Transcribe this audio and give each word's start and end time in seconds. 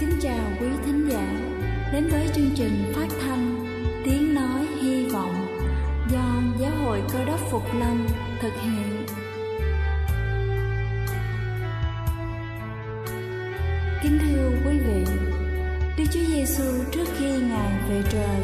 kính 0.00 0.18
chào 0.20 0.50
quý 0.60 0.66
thính 0.86 1.08
giả 1.10 1.26
đến 1.92 2.08
với 2.08 2.28
chương 2.34 2.50
trình 2.54 2.92
phát 2.96 3.06
thanh 3.20 3.66
Tiếng 4.04 4.34
Nói 4.34 4.66
Hy 4.82 5.06
Vọng 5.06 5.46
do 6.12 6.42
Giáo 6.58 6.70
hội 6.84 7.02
Cơ 7.12 7.24
đốc 7.24 7.40
Phục 7.50 7.74
Lâm 7.74 8.06
thực 8.40 8.52
hiện. 8.62 9.06
Kính 14.02 14.18
thưa 14.18 14.50
quý 14.66 14.78
vị, 14.78 15.04
Đức 15.98 16.04
Chúa 16.12 16.24
Giêsu 16.34 16.64
trước 16.92 17.08
khi 17.18 17.28
Ngài 17.28 17.72
về 17.88 18.02
trời 18.10 18.40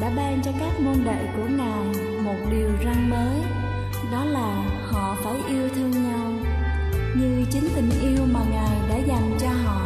đã 0.00 0.10
ban 0.16 0.42
cho 0.44 0.50
các 0.60 0.80
môn 0.80 1.04
đệ 1.04 1.26
của 1.36 1.48
Ngài 1.48 1.84
một 2.22 2.46
điều 2.50 2.70
răn 2.84 3.10
mới, 3.10 3.38
đó 4.12 4.24
là 4.24 4.64
họ 4.90 5.16
phải 5.24 5.34
yêu 5.48 5.68
thương 5.74 5.90
nhau 5.90 6.32
như 7.16 7.44
chính 7.50 7.68
tình 7.76 7.90
yêu 8.02 8.26
mà 8.32 8.40
Ngài 8.50 8.88
đã 8.88 8.96
dành 8.96 9.38
cho 9.40 9.48
họ 9.48 9.85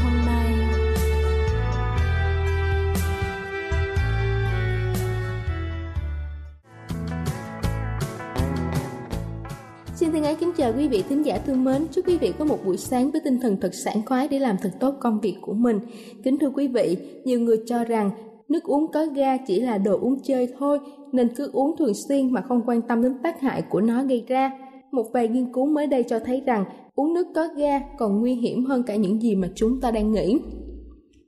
thân 10.21 10.27
ái 10.27 10.35
kính 10.39 10.51
chào 10.57 10.73
quý 10.77 10.87
vị 10.87 11.03
thính 11.09 11.25
giả 11.25 11.37
thương 11.45 11.63
mến. 11.63 11.87
Chúc 11.91 12.07
quý 12.07 12.17
vị 12.17 12.33
có 12.39 12.45
một 12.45 12.65
buổi 12.65 12.77
sáng 12.77 13.11
với 13.11 13.21
tinh 13.21 13.39
thần 13.39 13.57
thật 13.61 13.73
sảng 13.73 14.01
khoái 14.05 14.27
để 14.27 14.39
làm 14.39 14.55
thật 14.61 14.69
tốt 14.79 14.95
công 14.99 15.19
việc 15.19 15.35
của 15.41 15.53
mình. 15.53 15.79
Kính 16.23 16.37
thưa 16.37 16.49
quý 16.49 16.67
vị, 16.67 16.97
nhiều 17.23 17.39
người 17.39 17.57
cho 17.65 17.83
rằng 17.83 18.11
nước 18.49 18.63
uống 18.63 18.91
có 18.91 19.05
ga 19.05 19.37
chỉ 19.37 19.59
là 19.59 19.77
đồ 19.77 19.99
uống 19.99 20.19
chơi 20.23 20.47
thôi 20.59 20.79
nên 21.11 21.35
cứ 21.35 21.49
uống 21.53 21.77
thường 21.77 21.93
xuyên 21.93 22.33
mà 22.33 22.41
không 22.41 22.61
quan 22.65 22.81
tâm 22.81 23.03
đến 23.03 23.17
tác 23.23 23.41
hại 23.41 23.61
của 23.61 23.81
nó 23.81 24.03
gây 24.03 24.25
ra. 24.27 24.51
Một 24.91 25.05
vài 25.13 25.27
nghiên 25.27 25.53
cứu 25.53 25.65
mới 25.65 25.87
đây 25.87 26.03
cho 26.03 26.19
thấy 26.19 26.41
rằng 26.45 26.65
uống 26.95 27.13
nước 27.13 27.27
có 27.35 27.47
ga 27.55 27.79
còn 27.97 28.19
nguy 28.19 28.33
hiểm 28.33 28.65
hơn 28.65 28.83
cả 28.83 28.95
những 28.95 29.21
gì 29.21 29.35
mà 29.35 29.47
chúng 29.55 29.81
ta 29.81 29.91
đang 29.91 30.11
nghĩ. 30.11 30.39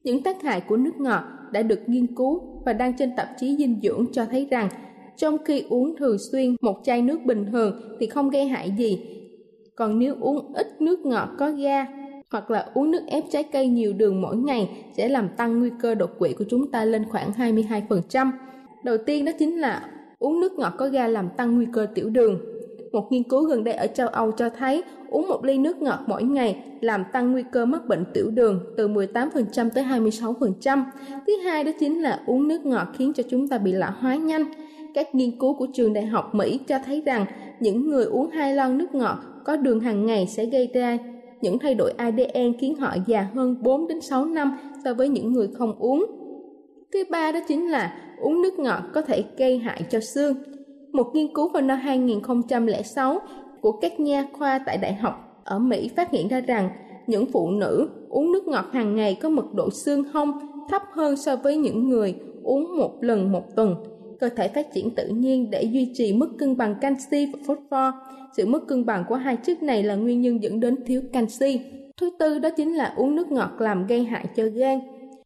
Những 0.03 0.23
tác 0.23 0.41
hại 0.41 0.61
của 0.61 0.77
nước 0.77 0.97
ngọt 0.97 1.23
đã 1.51 1.61
được 1.61 1.79
nghiên 1.87 2.15
cứu 2.15 2.41
và 2.65 2.73
đăng 2.73 2.93
trên 2.97 3.15
tạp 3.17 3.27
chí 3.37 3.55
dinh 3.57 3.79
dưỡng 3.83 4.05
cho 4.11 4.25
thấy 4.25 4.47
rằng 4.51 4.69
trong 5.17 5.37
khi 5.45 5.63
uống 5.69 5.95
thường 5.97 6.17
xuyên 6.31 6.55
một 6.61 6.81
chai 6.83 7.01
nước 7.01 7.19
bình 7.25 7.45
thường 7.51 7.97
thì 7.99 8.07
không 8.07 8.29
gây 8.29 8.45
hại 8.45 8.73
gì. 8.77 8.99
Còn 9.75 9.99
nếu 9.99 10.15
uống 10.19 10.53
ít 10.53 10.81
nước 10.81 11.05
ngọt 11.05 11.29
có 11.39 11.51
ga 11.51 11.85
hoặc 12.31 12.51
là 12.51 12.67
uống 12.73 12.91
nước 12.91 13.01
ép 13.07 13.23
trái 13.31 13.43
cây 13.43 13.67
nhiều 13.67 13.93
đường 13.93 14.21
mỗi 14.21 14.37
ngày 14.37 14.69
sẽ 14.97 15.09
làm 15.09 15.29
tăng 15.37 15.59
nguy 15.59 15.69
cơ 15.81 15.95
đột 15.95 16.09
quỵ 16.19 16.33
của 16.33 16.45
chúng 16.49 16.71
ta 16.71 16.85
lên 16.85 17.05
khoảng 17.09 17.31
22%. 17.31 18.31
Đầu 18.83 18.97
tiên 18.97 19.25
đó 19.25 19.31
chính 19.39 19.61
là 19.61 19.89
uống 20.19 20.39
nước 20.39 20.53
ngọt 20.53 20.73
có 20.77 20.89
ga 20.89 21.07
làm 21.07 21.29
tăng 21.37 21.55
nguy 21.55 21.65
cơ 21.73 21.87
tiểu 21.95 22.09
đường. 22.09 22.39
Một 22.91 23.11
nghiên 23.11 23.23
cứu 23.23 23.43
gần 23.43 23.63
đây 23.63 23.73
ở 23.73 23.87
châu 23.87 24.07
Âu 24.07 24.31
cho 24.31 24.49
thấy 24.49 24.83
uống 25.09 25.27
một 25.27 25.45
ly 25.45 25.57
nước 25.57 25.81
ngọt 25.81 25.99
mỗi 26.07 26.23
ngày 26.23 26.63
làm 26.81 27.03
tăng 27.13 27.31
nguy 27.31 27.43
cơ 27.51 27.65
mắc 27.65 27.85
bệnh 27.87 28.05
tiểu 28.13 28.31
đường 28.31 28.59
từ 28.77 28.87
18% 28.87 29.69
tới 29.69 29.83
26%. 29.83 30.83
Thứ 31.27 31.37
hai 31.37 31.63
đó 31.63 31.71
chính 31.79 32.01
là 32.01 32.19
uống 32.25 32.47
nước 32.47 32.65
ngọt 32.65 32.87
khiến 32.97 33.13
cho 33.13 33.23
chúng 33.29 33.47
ta 33.47 33.57
bị 33.57 33.71
lão 33.71 33.91
hóa 33.99 34.15
nhanh 34.15 34.45
các 34.93 35.15
nghiên 35.15 35.39
cứu 35.39 35.53
của 35.53 35.67
trường 35.73 35.93
đại 35.93 36.05
học 36.05 36.35
Mỹ 36.35 36.59
cho 36.67 36.79
thấy 36.85 37.01
rằng 37.05 37.25
những 37.59 37.89
người 37.89 38.05
uống 38.05 38.29
hai 38.29 38.55
lon 38.55 38.77
nước 38.77 38.95
ngọt 38.95 39.17
có 39.45 39.55
đường 39.55 39.79
hàng 39.79 40.05
ngày 40.05 40.27
sẽ 40.27 40.45
gây 40.45 40.69
ra 40.73 40.97
những 41.41 41.59
thay 41.59 41.75
đổi 41.75 41.91
ADN 41.97 42.53
khiến 42.59 42.75
họ 42.75 42.95
già 43.07 43.27
hơn 43.35 43.63
4 43.63 43.87
đến 43.87 44.01
6 44.01 44.25
năm 44.25 44.57
so 44.83 44.93
với 44.93 45.09
những 45.09 45.33
người 45.33 45.47
không 45.53 45.75
uống. 45.79 46.05
Thứ 46.93 47.03
ba 47.11 47.31
đó 47.31 47.39
chính 47.47 47.71
là 47.71 47.97
uống 48.21 48.41
nước 48.41 48.59
ngọt 48.59 48.81
có 48.93 49.01
thể 49.01 49.23
gây 49.37 49.57
hại 49.57 49.81
cho 49.89 49.99
xương. 49.99 50.35
Một 50.91 51.11
nghiên 51.13 51.33
cứu 51.33 51.49
vào 51.49 51.61
năm 51.61 51.77
2006 51.77 53.19
của 53.61 53.71
các 53.71 53.99
nha 53.99 54.27
khoa 54.33 54.59
tại 54.65 54.77
đại 54.77 54.93
học 54.93 55.41
ở 55.43 55.59
Mỹ 55.59 55.89
phát 55.95 56.11
hiện 56.11 56.27
ra 56.27 56.39
rằng 56.39 56.69
những 57.07 57.25
phụ 57.25 57.49
nữ 57.49 57.89
uống 58.09 58.31
nước 58.31 58.47
ngọt 58.47 58.65
hàng 58.71 58.95
ngày 58.95 59.17
có 59.21 59.29
mật 59.29 59.53
độ 59.53 59.69
xương 59.69 60.03
hông 60.03 60.31
thấp 60.69 60.81
hơn 60.91 61.17
so 61.17 61.35
với 61.35 61.57
những 61.57 61.89
người 61.89 62.15
uống 62.43 62.77
một 62.77 63.03
lần 63.03 63.31
một 63.31 63.55
tuần 63.55 63.75
cơ 64.23 64.29
thể 64.29 64.47
phát 64.47 64.73
triển 64.73 64.89
tự 64.95 65.07
nhiên 65.07 65.51
để 65.51 65.63
duy 65.63 65.91
trì 65.93 66.13
mức 66.13 66.29
cân 66.37 66.57
bằng 66.57 66.75
canxi 66.81 67.25
và 67.25 67.39
phosphor. 67.45 67.93
Sự 68.37 68.45
mất 68.45 68.67
cân 68.67 68.85
bằng 68.85 69.03
của 69.09 69.15
hai 69.15 69.37
chất 69.37 69.63
này 69.63 69.83
là 69.83 69.95
nguyên 69.95 70.21
nhân 70.21 70.43
dẫn 70.43 70.59
đến 70.59 70.75
thiếu 70.85 71.01
canxi. 71.13 71.59
Thứ 71.97 72.09
tư 72.19 72.39
đó 72.39 72.49
chính 72.49 72.75
là 72.75 72.93
uống 72.97 73.15
nước 73.15 73.31
ngọt 73.31 73.51
làm 73.59 73.87
gây 73.87 74.03
hại 74.03 74.25
cho 74.35 74.43
gan. 74.53 74.79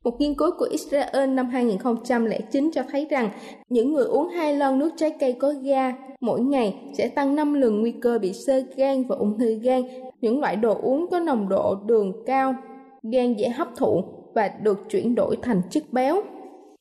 Một 0.03 0.22
nghiên 0.22 0.35
cứu 0.35 0.50
của 0.58 0.68
Israel 0.72 1.30
năm 1.30 1.50
2009 1.50 2.72
cho 2.74 2.84
thấy 2.91 3.08
rằng 3.09 3.30
những 3.69 3.94
người 3.94 4.06
uống 4.06 4.30
hai 4.30 4.56
lon 4.56 4.80
nước 4.80 4.90
trái 4.97 5.12
cây 5.19 5.34
có 5.34 5.53
ga 5.64 5.94
mỗi 6.22 6.41
ngày 6.41 6.75
sẽ 6.94 7.08
tăng 7.08 7.35
5 7.35 7.53
lần 7.53 7.81
nguy 7.81 7.91
cơ 7.91 8.19
bị 8.19 8.34
sơ 8.34 8.62
gan 8.75 9.03
và 9.03 9.16
ung 9.16 9.40
thư 9.40 9.53
gan. 9.53 9.81
Những 10.22 10.40
loại 10.40 10.56
đồ 10.56 10.78
uống 10.81 11.08
có 11.12 11.19
nồng 11.19 11.50
độ 11.50 11.75
đường 11.85 12.14
cao, 12.25 12.56
gan 13.03 13.34
dễ 13.34 13.50
hấp 13.50 13.68
thụ 13.75 14.03
và 14.34 14.50
được 14.62 14.79
chuyển 14.90 15.16
đổi 15.16 15.38
thành 15.41 15.62
chất 15.69 15.84
béo. 15.91 16.24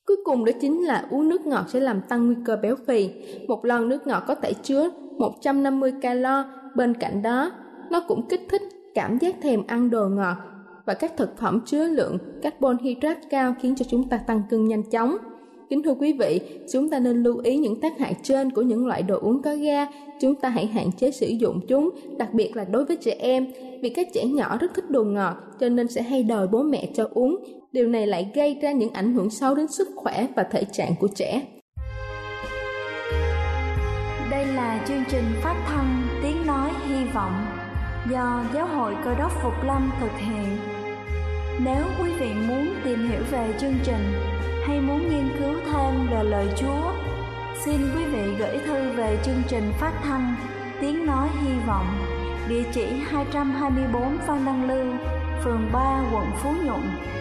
Cuối 0.07 0.17
cùng 0.23 0.45
đó 0.45 0.51
chính 0.61 0.83
là 0.83 1.05
uống 1.09 1.29
nước 1.29 1.47
ngọt 1.47 1.65
sẽ 1.67 1.79
làm 1.79 2.01
tăng 2.01 2.25
nguy 2.25 2.35
cơ 2.45 2.55
béo 2.55 2.75
phì. 2.87 3.09
Một 3.47 3.65
lon 3.65 3.89
nước 3.89 4.07
ngọt 4.07 4.23
có 4.27 4.35
thể 4.35 4.53
chứa 4.53 4.89
150 5.17 5.93
calo, 6.01 6.45
bên 6.75 6.93
cạnh 6.93 7.21
đó 7.21 7.51
nó 7.89 7.99
cũng 8.07 8.27
kích 8.27 8.41
thích 8.49 8.61
cảm 8.93 9.17
giác 9.17 9.35
thèm 9.41 9.63
ăn 9.67 9.89
đồ 9.89 10.07
ngọt 10.07 10.37
và 10.85 10.93
các 10.93 11.17
thực 11.17 11.37
phẩm 11.37 11.61
chứa 11.65 11.87
lượng 11.87 12.17
carbon 12.41 12.77
hydrate 12.77 13.19
cao 13.29 13.55
khiến 13.61 13.75
cho 13.75 13.85
chúng 13.89 14.09
ta 14.09 14.17
tăng 14.17 14.41
cân 14.49 14.67
nhanh 14.67 14.83
chóng. 14.83 15.17
Kính 15.69 15.83
thưa 15.83 15.93
quý 15.93 16.13
vị, 16.13 16.41
chúng 16.71 16.89
ta 16.89 16.99
nên 16.99 17.23
lưu 17.23 17.37
ý 17.43 17.57
những 17.57 17.81
tác 17.81 17.99
hại 17.99 18.15
trên 18.23 18.51
của 18.51 18.61
những 18.61 18.87
loại 18.87 19.03
đồ 19.03 19.19
uống 19.19 19.41
có 19.41 19.55
ga. 19.55 19.87
Chúng 20.21 20.35
ta 20.35 20.49
hãy 20.49 20.65
hạn 20.65 20.91
chế 20.91 21.11
sử 21.11 21.27
dụng 21.27 21.59
chúng, 21.67 21.89
đặc 22.17 22.33
biệt 22.33 22.55
là 22.55 22.65
đối 22.65 22.85
với 22.85 22.95
trẻ 22.95 23.15
em. 23.19 23.47
Vì 23.81 23.89
các 23.89 24.07
trẻ 24.13 24.25
nhỏ 24.25 24.57
rất 24.57 24.73
thích 24.73 24.89
đồ 24.89 25.03
ngọt, 25.03 25.35
cho 25.59 25.69
nên 25.69 25.87
sẽ 25.87 26.01
hay 26.01 26.23
đòi 26.23 26.47
bố 26.47 26.63
mẹ 26.63 26.89
cho 26.93 27.09
uống. 27.13 27.37
Điều 27.71 27.87
này 27.87 28.07
lại 28.07 28.31
gây 28.35 28.59
ra 28.61 28.71
những 28.71 28.93
ảnh 28.93 29.13
hưởng 29.13 29.29
xấu 29.29 29.55
đến 29.55 29.67
sức 29.67 29.87
khỏe 29.95 30.27
và 30.35 30.43
thể 30.51 30.63
trạng 30.71 30.95
của 30.95 31.07
trẻ. 31.15 31.41
Đây 34.31 34.45
là 34.45 34.85
chương 34.87 35.03
trình 35.09 35.23
phát 35.41 35.55
thanh 35.67 36.07
Tiếng 36.23 36.45
Nói 36.45 36.71
Hy 36.87 37.05
Vọng 37.13 37.45
do 38.11 38.43
Giáo 38.53 38.67
hội 38.67 38.95
Cơ 39.03 39.15
đốc 39.15 39.31
Phục 39.43 39.53
Lâm 39.63 39.91
thực 39.99 40.11
hiện. 40.17 40.57
Nếu 41.65 41.83
quý 41.99 42.11
vị 42.19 42.33
muốn 42.47 42.73
tìm 42.83 43.09
hiểu 43.09 43.21
về 43.31 43.53
chương 43.59 43.75
trình 43.83 44.13
hay 44.67 44.79
muốn 44.81 45.09
nghiên 45.09 45.29
cứu 45.39 45.53
thêm 45.65 46.07
về 46.11 46.23
lời 46.23 46.47
Chúa, 46.57 46.91
xin 47.65 47.75
quý 47.95 48.05
vị 48.05 48.35
gửi 48.39 48.57
thư 48.65 48.91
về 48.91 49.19
chương 49.25 49.41
trình 49.47 49.71
phát 49.79 49.93
thanh 50.03 50.35
Tiếng 50.81 51.05
Nói 51.05 51.29
Hy 51.41 51.53
Vọng, 51.67 51.87
địa 52.49 52.63
chỉ 52.73 52.85
224 53.07 54.17
Phan 54.17 54.45
Đăng 54.45 54.67
Lưu, 54.67 54.93
phường 55.43 55.69
3, 55.73 56.03
quận 56.13 56.25
Phú 56.43 56.49
Nhuận, 56.65 56.81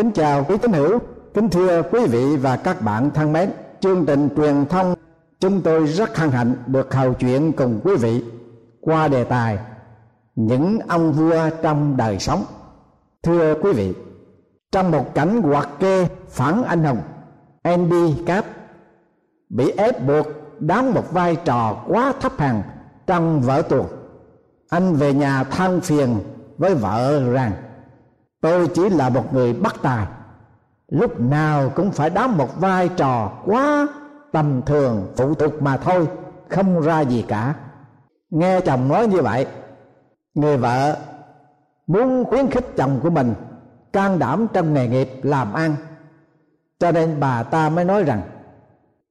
Kính 0.00 0.12
chào 0.12 0.44
quý 0.48 0.56
tín 0.62 0.72
hữu, 0.72 0.98
kính 1.34 1.48
thưa 1.50 1.82
quý 1.82 2.06
vị 2.06 2.36
và 2.36 2.56
các 2.56 2.82
bạn 2.82 3.10
thân 3.10 3.32
mến. 3.32 3.50
Chương 3.80 4.06
trình 4.06 4.28
truyền 4.36 4.66
thông 4.66 4.94
chúng 5.40 5.60
tôi 5.60 5.86
rất 5.86 6.16
hân 6.16 6.30
hạnh 6.30 6.54
được 6.66 6.94
hầu 6.94 7.14
chuyện 7.14 7.52
cùng 7.52 7.80
quý 7.84 7.96
vị 7.96 8.24
qua 8.80 9.08
đề 9.08 9.24
tài 9.24 9.58
những 10.34 10.78
ông 10.88 11.12
vua 11.12 11.50
trong 11.62 11.96
đời 11.96 12.18
sống. 12.18 12.44
Thưa 13.22 13.54
quý 13.54 13.72
vị, 13.72 13.94
trong 14.72 14.90
một 14.90 15.14
cảnh 15.14 15.42
hoạt 15.42 15.68
kê 15.80 16.06
phản 16.28 16.62
anh 16.62 16.84
hùng, 16.84 17.00
Andy 17.62 18.14
Cap 18.26 18.44
bị 19.48 19.70
ép 19.76 20.06
buộc 20.06 20.26
đóng 20.60 20.94
một 20.94 21.12
vai 21.12 21.36
trò 21.44 21.84
quá 21.88 22.12
thấp 22.20 22.32
hèn 22.38 22.56
trong 23.06 23.40
vở 23.40 23.62
tuồng. 23.62 23.86
Anh 24.70 24.94
về 24.94 25.14
nhà 25.14 25.44
than 25.44 25.80
phiền 25.80 26.18
với 26.58 26.74
vợ 26.74 27.30
rằng 27.32 27.52
tôi 28.40 28.68
chỉ 28.68 28.88
là 28.88 29.08
một 29.08 29.34
người 29.34 29.52
bất 29.52 29.82
tài. 29.82 30.06
Lúc 30.88 31.20
nào 31.20 31.72
cũng 31.74 31.92
phải 31.92 32.10
đóng 32.10 32.38
một 32.38 32.60
vai 32.60 32.88
trò 32.88 33.32
quá 33.44 33.88
tầm 34.32 34.62
thường, 34.66 35.12
phụ 35.16 35.34
thuộc 35.34 35.62
mà 35.62 35.76
thôi, 35.76 36.08
không 36.48 36.80
ra 36.80 37.00
gì 37.00 37.24
cả. 37.28 37.54
Nghe 38.30 38.60
chồng 38.60 38.88
nói 38.88 39.06
như 39.06 39.22
vậy, 39.22 39.46
người 40.34 40.56
vợ 40.56 40.96
muốn 41.86 42.24
khuyến 42.24 42.50
khích 42.50 42.76
chồng 42.76 43.00
của 43.02 43.10
mình 43.10 43.34
can 43.92 44.18
đảm 44.18 44.46
trong 44.52 44.74
nghề 44.74 44.88
nghiệp 44.88 45.10
làm 45.22 45.52
ăn. 45.52 45.76
Cho 46.78 46.92
nên 46.92 47.20
bà 47.20 47.42
ta 47.42 47.68
mới 47.68 47.84
nói 47.84 48.04
rằng, 48.04 48.22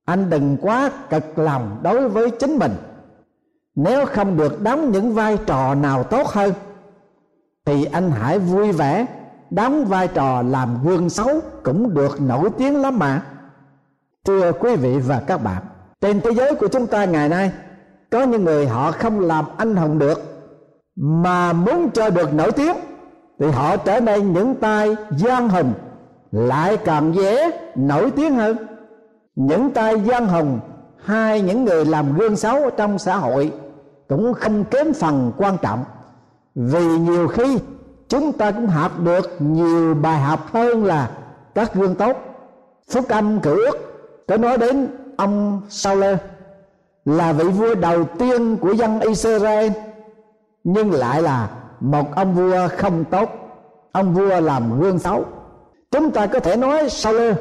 anh 0.05 0.29
đừng 0.29 0.57
quá 0.61 0.91
cực 1.09 1.39
lòng 1.39 1.79
đối 1.83 2.09
với 2.09 2.31
chính 2.31 2.57
mình. 2.57 2.75
Nếu 3.75 4.05
không 4.05 4.37
được 4.37 4.61
đóng 4.61 4.91
những 4.91 5.13
vai 5.13 5.37
trò 5.45 5.75
nào 5.75 6.03
tốt 6.03 6.27
hơn, 6.27 6.53
thì 7.65 7.85
anh 7.85 8.11
hãy 8.11 8.39
vui 8.39 8.71
vẻ 8.71 9.05
đóng 9.49 9.85
vai 9.85 10.07
trò 10.07 10.41
làm 10.41 10.77
gương 10.83 11.09
xấu 11.09 11.29
cũng 11.63 11.93
được 11.93 12.21
nổi 12.21 12.49
tiếng 12.57 12.81
lắm 12.81 12.99
mà. 12.99 13.21
Thưa 14.25 14.51
quý 14.51 14.75
vị 14.75 14.99
và 14.99 15.19
các 15.27 15.37
bạn, 15.37 15.63
trên 16.01 16.21
thế 16.21 16.31
giới 16.31 16.55
của 16.55 16.67
chúng 16.67 16.87
ta 16.87 17.05
ngày 17.05 17.29
nay, 17.29 17.51
có 18.11 18.23
những 18.23 18.43
người 18.43 18.67
họ 18.67 18.91
không 18.91 19.19
làm 19.19 19.45
anh 19.57 19.75
hùng 19.75 19.99
được, 19.99 20.21
mà 20.95 21.53
muốn 21.53 21.89
cho 21.93 22.09
được 22.09 22.33
nổi 22.33 22.51
tiếng 22.51 22.75
thì 23.39 23.47
họ 23.51 23.77
trở 23.77 23.99
nên 23.99 24.33
những 24.33 24.55
tay 24.55 24.95
gian 25.17 25.49
hùng, 25.49 25.73
lại 26.31 26.77
càng 26.77 27.15
dễ 27.15 27.51
nổi 27.75 28.11
tiếng 28.11 28.35
hơn. 28.35 28.57
Những 29.35 29.71
tay 29.71 30.01
gian 30.01 30.27
hùng 30.27 30.59
hay 31.05 31.41
những 31.41 31.65
người 31.65 31.85
làm 31.85 32.17
gương 32.17 32.35
xấu 32.35 32.69
trong 32.69 32.99
xã 32.99 33.15
hội 33.17 33.51
cũng 34.07 34.33
không 34.33 34.63
kém 34.63 34.93
phần 34.93 35.31
quan 35.37 35.57
trọng, 35.61 35.83
vì 36.55 36.97
nhiều 36.97 37.27
khi 37.27 37.59
chúng 38.09 38.31
ta 38.33 38.51
cũng 38.51 38.67
học 38.67 38.91
được 39.03 39.35
nhiều 39.39 39.93
bài 39.93 40.19
học 40.19 40.39
hơn 40.53 40.85
là 40.85 41.11
các 41.55 41.73
gương 41.73 41.95
tốt. 41.95 42.17
Phúc 42.91 43.05
âm 43.07 43.39
cửu 43.39 43.55
ước 43.55 43.77
có 44.27 44.37
nói 44.37 44.57
đến 44.57 44.87
ông 45.17 45.61
Saul 45.69 46.03
là 47.05 47.33
vị 47.33 47.43
vua 47.43 47.75
đầu 47.75 48.03
tiên 48.03 48.57
của 48.57 48.71
dân 48.71 48.99
Israel, 48.99 49.71
nhưng 50.63 50.91
lại 50.91 51.21
là 51.21 51.49
một 51.79 52.15
ông 52.15 52.35
vua 52.35 52.67
không 52.77 53.03
tốt. 53.05 53.29
Ông 53.91 54.13
vua 54.13 54.39
làm 54.39 54.81
gương 54.81 54.99
xấu. 54.99 55.25
Chúng 55.91 56.11
ta 56.11 56.27
có 56.27 56.39
thể 56.39 56.55
nói 56.55 56.89
Saul 56.89 57.31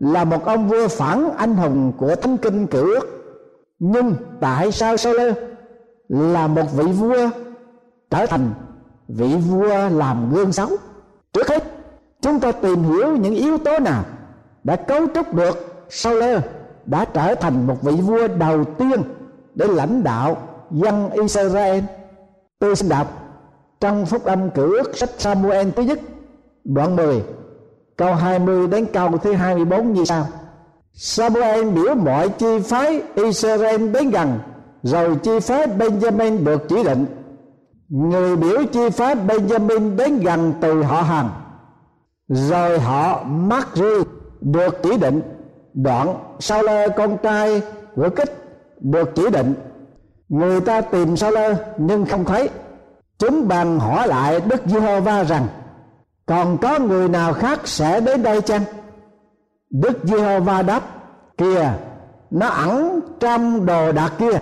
là 0.00 0.24
một 0.24 0.44
ông 0.44 0.68
vua 0.68 0.88
phản 0.88 1.30
anh 1.36 1.54
hùng 1.54 1.92
của 1.96 2.14
thánh 2.14 2.36
kinh 2.36 2.66
cửu 2.66 2.84
ước. 2.84 3.08
Nhưng 3.78 4.14
tại 4.40 4.72
sao 4.72 4.96
Saul 4.96 5.20
là 6.08 6.46
một 6.46 6.72
vị 6.72 6.84
vua 6.84 7.28
trở 8.10 8.26
thành 8.26 8.50
vị 9.08 9.36
vua 9.36 9.88
làm 9.88 10.34
gương 10.34 10.52
xấu. 10.52 10.68
Trước 11.32 11.48
hết, 11.48 11.64
chúng 12.20 12.40
ta 12.40 12.52
tìm 12.52 12.82
hiểu 12.82 13.16
những 13.16 13.34
yếu 13.34 13.58
tố 13.58 13.78
nào 13.78 14.04
đã 14.64 14.76
cấu 14.76 15.06
trúc 15.14 15.34
được 15.34 15.86
sau 15.88 16.20
Saul 16.20 16.38
đã 16.86 17.04
trở 17.04 17.34
thành 17.34 17.66
một 17.66 17.82
vị 17.82 17.92
vua 17.92 18.28
đầu 18.28 18.64
tiên 18.64 19.02
để 19.54 19.66
lãnh 19.66 20.04
đạo 20.04 20.36
dân 20.70 21.10
Israel. 21.10 21.80
Tôi 22.58 22.76
xin 22.76 22.88
đọc 22.88 23.24
trong 23.80 24.06
phúc 24.06 24.24
âm 24.24 24.50
cử 24.50 24.76
ước 24.76 24.96
sách 24.96 25.10
Samuel 25.18 25.70
thứ 25.70 25.82
nhất, 25.82 25.98
đoạn 26.64 26.96
10 26.96 27.22
câu 27.96 28.14
20 28.14 28.66
đến 28.66 28.86
câu 28.92 29.18
thứ 29.18 29.32
24 29.32 29.92
như 29.92 30.04
sau. 30.04 30.26
Samuel 30.92 31.70
biểu 31.70 31.94
mọi 31.94 32.28
chi 32.28 32.60
phái 32.64 33.02
Israel 33.14 33.90
đến 33.90 34.10
gần, 34.10 34.38
rồi 34.82 35.16
chi 35.22 35.40
phái 35.40 35.66
Benjamin 35.66 36.44
được 36.44 36.62
chỉ 36.68 36.84
định 36.84 37.06
người 37.94 38.36
biểu 38.36 38.64
chi 38.72 38.90
pháp 38.90 39.18
Benjamin 39.26 39.96
đến 39.96 40.20
gần 40.20 40.52
từ 40.60 40.82
họ 40.82 41.02
hàng. 41.02 41.30
Rồi 42.28 42.78
họ 42.78 43.22
mắc 43.24 43.68
ri 43.74 43.94
được 44.40 44.82
chỉ 44.82 44.96
định. 44.96 45.22
Đoạn 45.74 46.14
sau 46.38 46.62
lơ 46.62 46.88
con 46.88 47.16
trai 47.22 47.62
của 47.96 48.08
kích 48.16 48.44
được 48.80 49.10
chỉ 49.14 49.30
định. 49.30 49.54
Người 50.28 50.60
ta 50.60 50.80
tìm 50.80 51.16
sau 51.16 51.30
lơ 51.30 51.54
nhưng 51.78 52.06
không 52.06 52.24
thấy. 52.24 52.48
Chúng 53.18 53.48
bàn 53.48 53.78
hỏi 53.78 54.08
lại 54.08 54.40
đức 54.40 54.62
giê-hô-va 54.66 55.24
rằng, 55.24 55.46
còn 56.26 56.58
có 56.58 56.78
người 56.78 57.08
nào 57.08 57.32
khác 57.32 57.60
sẽ 57.64 58.00
đến 58.00 58.22
đây 58.22 58.40
chăng? 58.40 58.62
Đức 59.70 59.98
giê-hô-va 60.02 60.62
đáp, 60.62 60.82
kìa, 61.38 61.72
nó 62.30 62.46
ẩn 62.46 63.00
trong 63.20 63.66
đồ 63.66 63.92
đạc 63.92 64.12
kia 64.18 64.40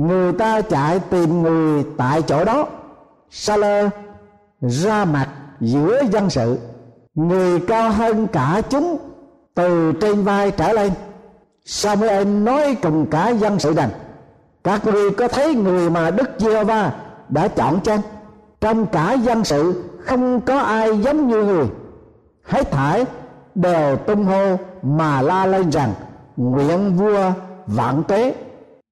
người 0.00 0.32
ta 0.32 0.60
chạy 0.60 0.98
tìm 0.98 1.42
người 1.42 1.84
tại 1.96 2.22
chỗ 2.22 2.44
đó. 2.44 2.66
Sa 3.30 3.56
lơ 3.56 3.88
ra 4.60 5.04
mặt 5.04 5.28
giữa 5.60 6.02
dân 6.10 6.30
sự. 6.30 6.58
Người 7.14 7.60
cao 7.60 7.90
hơn 7.90 8.26
cả 8.26 8.62
chúng 8.68 8.98
từ 9.54 9.92
trên 10.00 10.24
vai 10.24 10.50
trở 10.50 10.72
lên. 10.72 10.92
Samuel 11.64 12.26
nói 12.26 12.76
cùng 12.82 13.06
cả 13.06 13.28
dân 13.28 13.58
sự 13.58 13.74
rằng, 13.74 13.90
các 14.64 14.86
ngươi 14.86 15.10
có 15.10 15.28
thấy 15.28 15.54
người 15.54 15.90
mà 15.90 16.10
Đức 16.10 16.30
Giê-hô-va 16.38 16.92
đã 17.28 17.48
chọn 17.48 17.80
chăng? 17.80 18.00
Trong 18.60 18.86
cả 18.86 19.12
dân 19.12 19.44
sự 19.44 19.84
không 20.00 20.40
có 20.40 20.58
ai 20.58 20.98
giống 20.98 21.28
như 21.28 21.44
người. 21.44 21.66
Hết 22.44 22.70
thải 22.70 23.04
đều 23.54 23.96
tung 23.96 24.24
hô 24.24 24.56
mà 24.82 25.22
la 25.22 25.46
lên 25.46 25.72
rằng, 25.72 25.92
nguyện 26.36 26.96
vua 26.96 27.32
vạn 27.66 28.02
tuế 28.02 28.34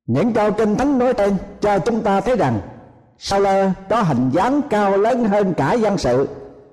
những 0.08 0.32
câu 0.32 0.52
kinh 0.52 0.76
thánh 0.76 0.98
nói 0.98 1.14
trên 1.14 1.36
cho 1.60 1.78
chúng 1.78 2.00
ta 2.00 2.20
thấy 2.20 2.36
rằng 2.36 2.60
sao 3.18 3.40
lơ 3.40 3.70
có 3.90 4.02
hình 4.02 4.30
dáng 4.30 4.60
cao 4.70 4.96
lớn 4.96 5.24
hơn 5.24 5.54
cả 5.54 5.72
dân 5.72 5.98
sự. 5.98 6.28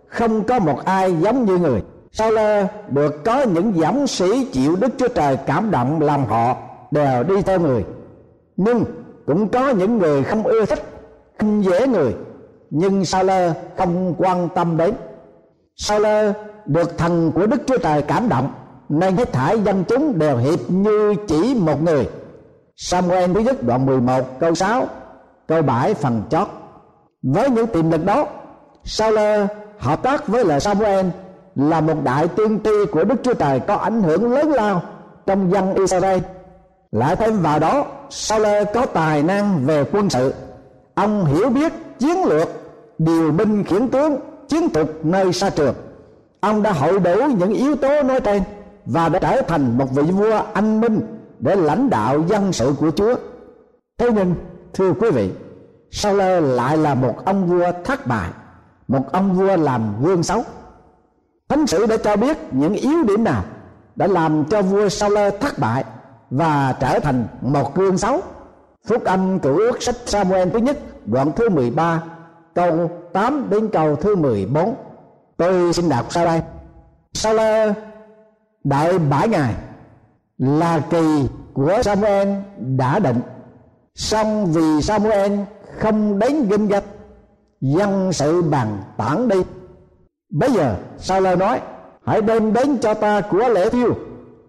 Không 0.07 0.43
có 0.43 0.59
một 0.59 0.85
ai 0.85 1.15
giống 1.21 1.45
như 1.45 1.57
người. 1.57 1.81
Sao 2.11 2.31
lơ 2.31 2.67
được 2.89 3.23
có 3.23 3.41
những 3.43 3.73
giảm 3.75 4.07
sĩ 4.07 4.45
chịu 4.45 4.75
đức 4.75 4.89
chúa 4.97 5.07
trời 5.07 5.37
cảm 5.37 5.71
động 5.71 6.01
làm 6.01 6.25
họ 6.25 6.57
đều 6.91 7.23
đi 7.23 7.41
theo 7.41 7.59
người. 7.59 7.85
Nhưng 8.57 8.83
cũng 9.25 9.49
có 9.49 9.69
những 9.69 9.97
người 9.97 10.23
không 10.23 10.43
ưa 10.43 10.65
thích, 10.65 10.83
không 11.39 11.63
dễ 11.65 11.87
người. 11.87 12.15
Nhưng 12.69 13.05
sao 13.05 13.23
lơ 13.23 13.53
không 13.77 14.15
quan 14.17 14.49
tâm 14.55 14.77
đến. 14.77 14.93
Sao 15.75 15.99
lơ 15.99 16.33
được 16.65 16.97
thần 16.97 17.31
của 17.31 17.45
đức 17.45 17.61
chúa 17.67 17.77
trời 17.77 18.01
cảm 18.01 18.29
động, 18.29 18.53
nên 18.89 19.15
hết 19.15 19.33
thải 19.33 19.59
dân 19.59 19.83
chúng 19.87 20.19
đều 20.19 20.37
hiệp 20.37 20.59
như 20.69 21.15
chỉ 21.27 21.55
một 21.59 21.83
người. 21.83 22.07
Samuel 22.77 23.33
thứ 23.33 23.39
nhất 23.39 23.63
đoạn 23.63 23.85
11 23.85 24.39
câu 24.39 24.55
6 24.55 24.87
câu 25.47 25.61
7 25.61 25.93
phần 25.93 26.23
chót. 26.29 26.47
Với 27.23 27.49
những 27.49 27.67
tiềm 27.67 27.91
lực 27.91 28.05
đó, 28.05 28.27
Saul 28.83 29.19
hợp 29.79 30.03
tác 30.03 30.27
với 30.27 30.45
lời 30.45 30.59
Samuel 30.59 31.05
là 31.55 31.81
một 31.81 32.03
đại 32.03 32.27
tiên 32.27 32.59
tri 32.63 32.71
của 32.91 33.03
Đức 33.03 33.15
Chúa 33.23 33.33
Trời 33.33 33.59
có 33.59 33.75
ảnh 33.75 34.01
hưởng 34.01 34.31
lớn 34.33 34.51
lao 34.51 34.81
trong 35.25 35.51
dân 35.51 35.73
Israel. 35.73 36.19
Lại 36.91 37.15
thêm 37.15 37.41
vào 37.41 37.59
đó, 37.59 37.85
Saul 38.09 38.45
có 38.73 38.85
tài 38.85 39.23
năng 39.23 39.65
về 39.65 39.83
quân 39.91 40.09
sự. 40.09 40.33
Ông 40.95 41.25
hiểu 41.25 41.49
biết 41.49 41.73
chiến 41.99 42.23
lược, 42.23 42.47
điều 42.97 43.31
binh 43.31 43.63
khiển 43.63 43.87
tướng, 43.87 44.17
chiến 44.47 44.69
thuật 44.69 44.87
nơi 45.03 45.33
xa 45.33 45.49
trường. 45.49 45.75
Ông 46.39 46.63
đã 46.63 46.71
hội 46.71 46.99
đủ 46.99 47.15
những 47.37 47.53
yếu 47.53 47.75
tố 47.75 48.03
nói 48.03 48.19
trên 48.19 48.43
và 48.85 49.09
đã 49.09 49.19
trở 49.19 49.41
thành 49.41 49.77
một 49.77 49.87
vị 49.91 50.03
vua 50.03 50.41
anh 50.53 50.81
minh 50.81 51.14
để 51.45 51.55
lãnh 51.55 51.89
đạo 51.89 52.23
dân 52.27 52.53
sự 52.53 52.75
của 52.79 52.91
Chúa. 52.91 53.15
Thế 53.97 54.09
nhưng 54.15 54.35
thưa 54.73 54.93
quý 54.93 55.11
vị, 55.11 55.31
Saul 55.91 56.21
lại 56.41 56.77
là 56.77 56.95
một 56.95 57.25
ông 57.25 57.47
vua 57.47 57.71
thất 57.83 58.07
bại, 58.07 58.29
một 58.87 59.11
ông 59.11 59.33
vua 59.33 59.55
làm 59.57 60.03
gương 60.03 60.23
xấu. 60.23 60.43
Thánh 61.49 61.67
sử 61.67 61.85
đã 61.85 61.97
cho 61.97 62.15
biết 62.15 62.37
những 62.51 62.73
yếu 62.73 63.03
điểm 63.03 63.23
nào 63.23 63.43
đã 63.95 64.07
làm 64.07 64.45
cho 64.45 64.61
vua 64.61 64.89
Saul 64.89 65.17
thất 65.41 65.59
bại 65.59 65.83
và 66.29 66.75
trở 66.79 66.99
thành 66.99 67.27
một 67.41 67.75
gương 67.75 67.97
xấu. 67.97 68.21
Phúc 68.87 69.03
âm 69.03 69.39
cửu 69.39 69.57
ước 69.57 69.83
sách 69.83 69.95
Samuel 70.05 70.49
thứ 70.49 70.59
nhất 70.59 70.77
đoạn 71.05 71.31
thứ 71.35 71.49
13 71.49 72.03
câu 72.53 72.91
8 73.13 73.49
đến 73.49 73.67
câu 73.67 73.95
thứ 73.95 74.15
14. 74.15 74.75
Tôi 75.37 75.73
xin 75.73 75.89
đọc 75.89 76.05
sau 76.09 76.25
đây. 76.25 76.41
Saul 77.13 77.39
đợi 78.63 78.99
bảy 78.99 79.27
ngày 79.27 79.55
là 80.37 80.79
kỳ 80.89 81.27
của 81.53 81.81
Samuel 81.83 82.29
đã 82.57 82.99
định. 82.99 83.19
Song 83.95 84.45
vì 84.45 84.81
Samuel 84.81 85.39
không 85.79 86.19
đến 86.19 86.47
kinh 86.49 86.67
gạch 86.67 86.83
dân 87.61 88.13
sự 88.13 88.41
bằng 88.41 88.77
tản 88.97 89.27
đi. 89.27 89.37
Bây 90.29 90.51
giờ 90.51 90.75
Sao 90.97 91.21
lời 91.21 91.35
nói, 91.35 91.61
hãy 92.05 92.21
đem 92.21 92.53
đến 92.53 92.77
cho 92.77 92.93
ta 92.93 93.21
của 93.21 93.47
lễ 93.49 93.69
thiêu 93.69 93.95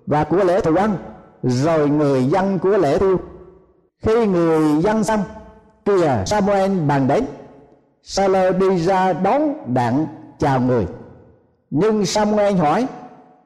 và 0.07 0.25
của 0.25 0.45
lễ 0.45 0.61
thù 0.61 0.75
ăn, 0.75 0.97
rồi 1.43 1.89
người 1.89 2.25
dân 2.25 2.59
của 2.59 2.77
lễ 2.77 2.99
thiêu. 2.99 3.21
Khi 4.03 4.27
người 4.27 4.83
dân 4.83 5.05
xong, 5.05 5.21
kìa 5.85 6.23
Samuel 6.27 6.81
bàn 6.81 7.09
đến. 7.09 7.25
Saul 8.03 8.37
đi 8.59 8.79
ra 8.79 9.13
đón 9.13 9.55
đặng 9.75 10.07
chào 10.39 10.61
người. 10.61 10.87
Nhưng 11.71 12.07
Samuel 12.07 12.57
hỏi, 12.57 12.87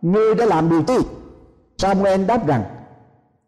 ngươi 0.02 0.35
đã 0.35 0.47
làm 0.47 0.70
điều 0.70 0.82
chi 0.82 0.99
Samuel 1.80 2.25
đáp 2.25 2.46
rằng, 2.46 2.64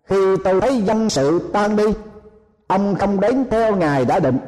khi 0.05 0.37
tôi 0.45 0.61
thấy 0.61 0.83
dân 0.83 1.11
sự 1.11 1.51
tan 1.53 1.77
đi, 1.77 1.85
ông 2.67 2.95
không 2.95 3.21
đến 3.21 3.45
theo 3.51 3.77
ngài 3.77 4.05
đã 4.05 4.21
định, 4.21 4.39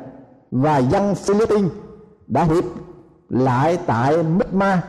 và 0.51 0.79
dân 0.79 1.15
Philippines 1.15 1.71
đã 2.27 2.45
hiệp 2.45 2.65
lại 3.29 3.79
tại 3.87 4.23
Mít-ma 4.23 4.83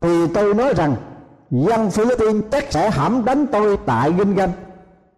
thì 0.00 0.26
tôi 0.34 0.54
nói 0.54 0.74
rằng, 0.74 0.96
dân 1.50 1.90
Philippines 1.90 2.42
chắc 2.50 2.72
sẽ 2.72 2.90
hãm 2.90 3.24
đánh 3.24 3.46
tôi 3.46 3.76
tại 3.86 4.12
Ginh 4.12 4.34
Ganh 4.34 4.52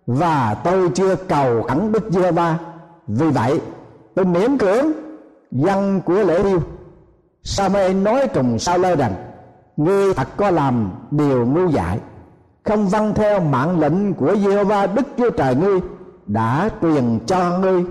và 0.07 0.57
tôi 0.65 0.91
chưa 0.95 1.15
cầu 1.15 1.63
khẩn 1.63 1.93
Đức 1.93 2.05
giê 2.11 2.33
va 2.33 2.59
vì 3.07 3.31
vậy, 3.31 3.61
tôi 4.15 4.25
miễn 4.25 4.59
cưỡng 4.59 4.93
dân 5.51 6.01
của 6.01 6.15
lễ 6.23 6.43
yêu 6.43 6.63
Samuel 7.43 7.95
nói 7.95 8.29
cùng 8.35 8.59
sao 8.59 8.79
lơ 8.79 8.97
rằng, 8.97 9.15
ngươi 9.77 10.15
thật 10.15 10.29
có 10.37 10.51
làm 10.51 10.91
điều 11.11 11.47
ngu 11.47 11.69
dại 11.69 11.99
không 12.69 12.89
vâng 12.89 13.15
theo 13.15 13.41
mạng 13.41 13.81
lệnh 13.81 14.15
của 14.15 14.37
Giê-hô-va, 14.37 14.87
Đức 14.87 15.07
Chúa 15.19 15.31
Trời 15.31 15.55
ngươi 15.55 15.81
đã 16.27 16.71
truyền 16.83 17.19
cho 17.27 17.59
ngươi. 17.59 17.85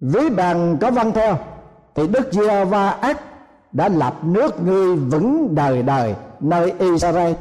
Ví 0.00 0.28
bằng 0.30 0.76
có 0.80 0.90
vâng 0.90 1.12
theo, 1.12 1.36
thì 1.94 2.08
Đức 2.08 2.32
Giê-hô-va 2.32 2.90
ác 2.90 3.20
đã 3.72 3.88
lập 3.88 4.14
nước 4.22 4.62
ngươi 4.62 4.96
vững 4.96 5.54
đời 5.54 5.82
đời 5.82 6.14
nơi 6.40 6.72
Israel. 6.78 7.32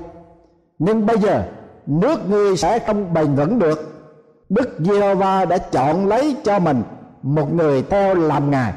Nhưng 0.79 1.05
bây 1.05 1.17
giờ, 1.17 1.43
nước 1.85 2.29
ngươi 2.29 2.57
sẽ 2.57 2.79
không 2.79 3.13
bền 3.13 3.35
vững 3.35 3.59
được. 3.59 3.93
Đức 4.49 4.77
Giê-hô-va 4.79 5.45
đã 5.45 5.57
chọn 5.57 6.07
lấy 6.07 6.35
cho 6.43 6.59
mình 6.59 6.83
một 7.21 7.53
người 7.53 7.81
theo 7.81 8.15
làm 8.15 8.51
ngài, 8.51 8.73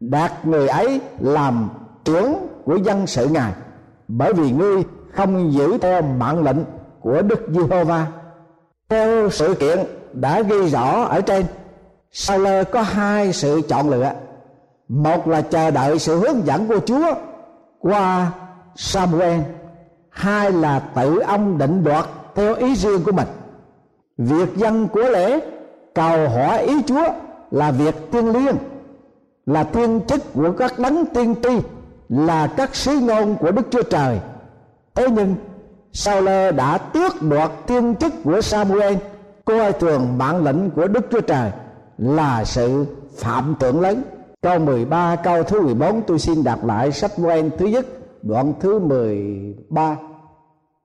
đạt 0.00 0.46
người 0.46 0.68
ấy 0.68 1.00
làm 1.20 1.68
trưởng 2.04 2.34
của 2.64 2.76
dân 2.76 3.06
sự 3.06 3.28
ngài. 3.28 3.52
Bởi 4.08 4.32
vì 4.32 4.52
ngươi 4.52 4.82
không 5.12 5.52
giữ 5.52 5.78
theo 5.78 6.02
mạng 6.02 6.42
lệnh 6.42 6.58
của 7.06 7.22
Đức 7.22 7.48
Giê-hô-va. 7.52 8.06
Theo 8.88 9.30
sự 9.30 9.54
kiện 9.54 9.78
đã 10.12 10.42
ghi 10.42 10.68
rõ 10.68 11.02
ở 11.02 11.20
trên 11.20 11.44
Sauler 12.12 12.66
có 12.72 12.82
hai 12.82 13.32
sự 13.32 13.60
chọn 13.68 13.90
lựa. 13.90 14.12
Một 14.88 15.28
là 15.28 15.40
chờ 15.40 15.70
đợi 15.70 15.98
sự 15.98 16.18
hướng 16.18 16.46
dẫn 16.46 16.68
của 16.68 16.78
Chúa 16.86 17.14
qua 17.78 18.32
Samuel. 18.76 19.40
Hai 20.10 20.52
là 20.52 20.78
tự 20.94 21.18
ông 21.18 21.58
định 21.58 21.84
đoạt 21.84 22.06
theo 22.34 22.54
ý 22.54 22.74
riêng 22.74 23.04
của 23.04 23.12
mình. 23.12 23.28
Việc 24.18 24.56
dân 24.56 24.88
của 24.88 25.02
lễ 25.02 25.40
cầu 25.94 26.28
hỏi 26.28 26.62
ý 26.62 26.82
Chúa 26.86 27.06
là 27.50 27.70
việc 27.70 28.10
tiên 28.12 28.32
liêng, 28.32 28.56
là 29.46 29.64
thiên 29.64 30.00
chức 30.06 30.20
của 30.34 30.52
các 30.58 30.78
đấng 30.78 31.06
tiên 31.06 31.34
tri, 31.42 31.60
là 32.08 32.46
các 32.56 32.74
sứ 32.74 32.98
ngôn 32.98 33.36
của 33.36 33.50
Đức 33.50 33.66
Chúa 33.70 33.82
Trời. 33.82 34.20
Thế 34.94 35.08
nhưng 35.10 35.34
Sao 35.96 36.22
đã 36.56 36.78
tước 36.78 37.22
đoạt 37.22 37.50
tiên 37.66 37.94
chức 37.96 38.12
của 38.24 38.40
Samuel 38.40 38.94
coi 39.44 39.72
thường 39.72 40.18
bản 40.18 40.44
lệnh 40.44 40.70
của 40.70 40.86
Đức 40.86 41.06
Chúa 41.10 41.20
Trời 41.20 41.50
là 41.98 42.44
sự 42.44 42.86
phạm 43.18 43.54
tưởng 43.58 43.80
lớn 43.80 44.02
câu 44.42 44.58
13 44.58 45.16
câu 45.16 45.42
thứ 45.42 45.60
14 45.60 46.02
tôi 46.06 46.18
xin 46.18 46.44
đọc 46.44 46.64
lại 46.64 46.92
sách 46.92 47.10
Samuel 47.16 47.48
thứ 47.58 47.66
nhất, 47.66 47.86
đoạn 48.22 48.52
thứ 48.60 48.78
13 48.78 49.96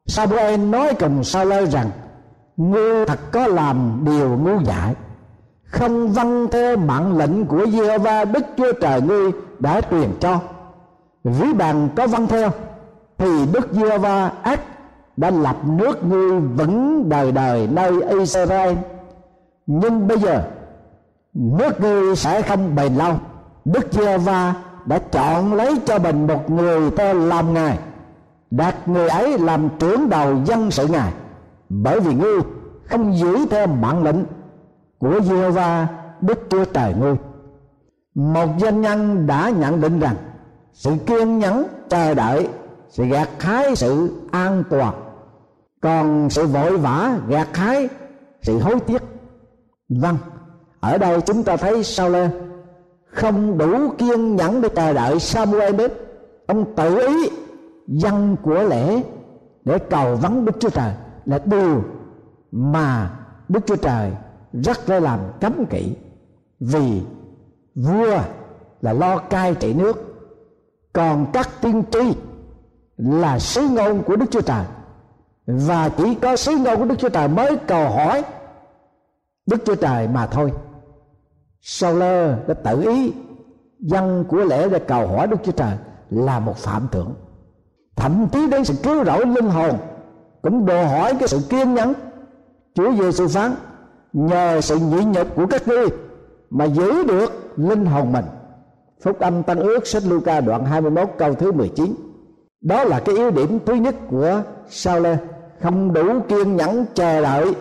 Samuel 0.06 0.60
nói 0.60 0.94
cùng 1.00 1.24
Sao 1.24 1.65
rằng, 1.65 1.89
ngươi 2.58 3.06
thật 3.06 3.20
có 3.32 3.48
làm 3.48 4.01
điều 4.06 4.38
ngu 4.38 4.62
dại. 4.65 4.94
Không 5.63 6.10
vâng 6.10 6.48
theo 6.51 6.77
mạng 6.77 7.18
lệnh 7.18 7.46
của 7.46 7.65
Giê-hô-va, 7.68 8.25
Đức 8.25 8.44
Chúa 8.58 8.74
Trời 8.82 9.01
ngươi 9.01 9.32
đã 9.60 9.82
truyền 9.82 10.10
cho. 10.20 10.39
Ví 11.24 11.53
bằng 11.53 11.89
có 11.96 12.08
vâng 12.08 12.27
theo, 12.27 12.50
thì 13.18 13.46
Đức 13.53 13.68
Giê-hô-va 13.72 14.32
ác 14.44 14.60
đã 15.22 15.30
lập 15.30 15.56
nước 15.66 16.04
ngươi 16.04 16.40
vững 16.40 17.10
đời 17.10 17.32
đời 17.32 17.68
nơi 17.72 17.92
Israel. 18.20 18.75
Nhưng 19.66 20.08
bây 20.08 20.20
giờ, 20.20 20.44
nước 21.34 21.82
ngươi 21.82 22.16
sẽ 22.16 22.42
không 22.42 22.75
bền 22.75 22.96
lâu. 22.96 23.13
Đức 23.66 23.88
Giê-hô-va 23.92 24.56
đã 24.86 25.00
chọn 25.12 25.54
lấy 25.54 25.80
cho 25.86 26.00
mình 26.00 26.28
một 26.28 26.50
người 26.50 26.92
theo 26.92 27.13
làm 27.13 27.54
ngài, 27.54 27.80
đặt 28.51 28.75
người 28.88 29.10
ấy 29.10 29.40
làm 29.40 29.70
trưởng 29.80 30.10
đầu 30.10 30.36
dân 30.46 30.72
sự 30.72 30.88
ngài. 30.88 31.13
Bởi 31.70 32.00
vì 32.00 32.13
ngươi 32.13 32.42
không 32.86 33.18
giữ 33.18 33.46
theo 33.50 33.68
mạng 33.68 34.04
lệnh 34.04 34.24
của 35.00 35.20
Giê-hô-va, 35.24 35.88
Đức 36.22 36.48
Chúa 36.50 36.66
Trời 36.66 36.94
ngươi. 37.00 37.16
Một 38.16 38.48
doanh 38.60 38.82
nhân 38.82 39.28
đã 39.28 39.50
nhận 39.50 39.82
định 39.82 40.00
rằng 40.00 40.16
sự 40.74 40.92
kiên 41.06 41.40
nhẫn, 41.40 41.68
chờ 41.90 42.13
đợi 42.13 42.48
sẽ 42.90 43.06
gạt 43.06 43.30
hái 43.40 43.75
sự 43.75 44.22
an 44.32 44.63
toàn 44.70 44.94
còn 45.82 46.30
sự 46.30 46.48
vội 46.48 46.78
vã, 46.78 47.20
gạt 47.28 47.58
hái, 47.58 47.90
sự 48.42 48.60
hối 48.60 48.80
tiếc 48.80 49.02
vâng 49.90 50.18
ở 50.80 50.98
đây 50.98 51.22
chúng 51.22 51.44
ta 51.44 51.58
thấy 51.58 51.84
sao 51.84 52.10
lên 52.10 52.32
không 53.12 53.58
đủ 53.58 53.90
kiên 53.98 54.36
nhẫn 54.36 54.62
để 54.62 54.70
chờ 54.70 54.94
đợi 54.94 55.20
Samuel 55.20 55.76
đến. 55.76 55.92
Ông 56.48 56.76
tự 56.76 57.08
ý 57.08 57.30
dân 57.88 58.36
của 58.44 58.64
lễ 58.64 59.04
để 59.66 59.80
cầu 59.80 60.16
vắng 60.16 60.46
Đức 60.46 60.52
Chúa 60.60 60.70
Trời, 60.70 60.94
là 61.26 61.40
điều 61.46 61.84
mà 62.52 63.12
Đức 63.50 63.60
Chúa 63.66 63.76
Trời 63.76 64.12
rất 64.54 64.90
là 64.90 65.00
làm 65.00 65.20
cấm 65.42 65.66
kỵ. 65.66 65.96
Vì 66.60 67.02
vua 67.76 68.20
là 68.82 68.94
lo 68.94 69.18
cai 69.18 69.56
trị 69.56 69.74
nước, 69.74 69.98
còn 70.94 71.26
các 71.34 71.50
tiên 71.62 71.84
tri 71.92 72.14
là 72.98 73.40
sứ 73.40 73.68
ngôn 73.68 74.04
của 74.04 74.16
Đức 74.16 74.26
Chúa 74.32 74.42
Trời 74.42 74.66
và 75.45 75.89
chỉ 75.89 76.15
có 76.15 76.36
sứ 76.36 76.57
ngôn 76.57 76.79
của 76.79 76.86
Đức 76.86 76.95
Chúa 77.00 77.10
Trời 77.10 77.27
mới 77.27 77.57
cầu 77.67 77.89
hỏi 77.89 78.24
Đức 79.45 79.65
Chúa 79.65 79.75
Trời 79.75 80.07
mà 80.07 80.27
thôi. 80.27 80.51
Sau 81.62 81.93
lơ 81.93 82.36
đã 82.48 82.53
tự 82.53 82.81
ý 82.81 83.13
dân 83.79 84.25
của 84.27 84.38
lễ 84.38 84.69
để 84.69 84.79
cầu 84.79 85.07
hỏi 85.07 85.27
Đức 85.27 85.38
Chúa 85.43 85.51
Trời 85.51 85.74
là 86.10 86.39
một 86.39 86.57
phạm 86.57 86.88
thượng. 86.91 87.13
thậm 87.95 88.27
chí 88.31 88.48
đến 88.48 88.65
sự 88.65 88.74
cứu 88.83 89.03
rỗi 89.05 89.25
linh 89.25 89.50
hồn 89.50 89.77
cũng 90.41 90.65
đòi 90.65 90.86
hỏi 90.86 91.13
cái 91.19 91.27
sự 91.27 91.39
kiên 91.50 91.74
nhẫn. 91.74 91.93
Chúa 92.74 92.91
Giêsu 92.91 93.27
phán, 93.27 93.55
nhờ 94.13 94.62
sự 94.62 94.79
nhịn 94.79 95.12
nhục 95.12 95.36
của 95.36 95.48
các 95.48 95.67
ngươi 95.67 95.88
mà 96.50 96.65
giữ 96.65 97.03
được 97.03 97.53
linh 97.57 97.86
hồn 97.86 98.12
mình. 98.12 98.25
Phúc 99.03 99.19
âm 99.19 99.43
Tăng 99.43 99.60
ước 99.60 99.88
sách 99.88 100.03
Luca 100.05 100.41
đoạn 100.41 100.65
21 100.65 101.10
câu 101.17 101.33
thứ 101.33 101.51
19 101.51 101.95
Đó 102.62 102.83
là 102.83 103.00
cái 103.00 103.15
yếu 103.15 103.31
điểm 103.31 103.60
thứ 103.65 103.74
nhất 103.74 103.95
của 104.10 104.41
Sao 104.69 105.00
Lê 105.00 105.17
không 105.63 105.94
đủ 105.94 106.20
kiên 106.30 106.56
nhẫn 106.56 106.86
chờ 106.94 107.22
đợi 107.22 107.56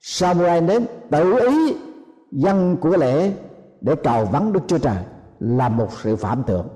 Samuel 0.00 0.64
đến 0.64 0.86
tự 1.10 1.38
ý 1.46 1.76
dân 2.32 2.76
của 2.76 2.96
lễ 2.96 3.32
để 3.80 3.94
cầu 4.04 4.24
vắng 4.24 4.52
Đức 4.52 4.60
Chúa 4.66 4.78
Trời 4.78 4.96
là 5.40 5.68
một 5.68 5.88
sự 6.02 6.16
phạm 6.16 6.42
tượng. 6.42 6.68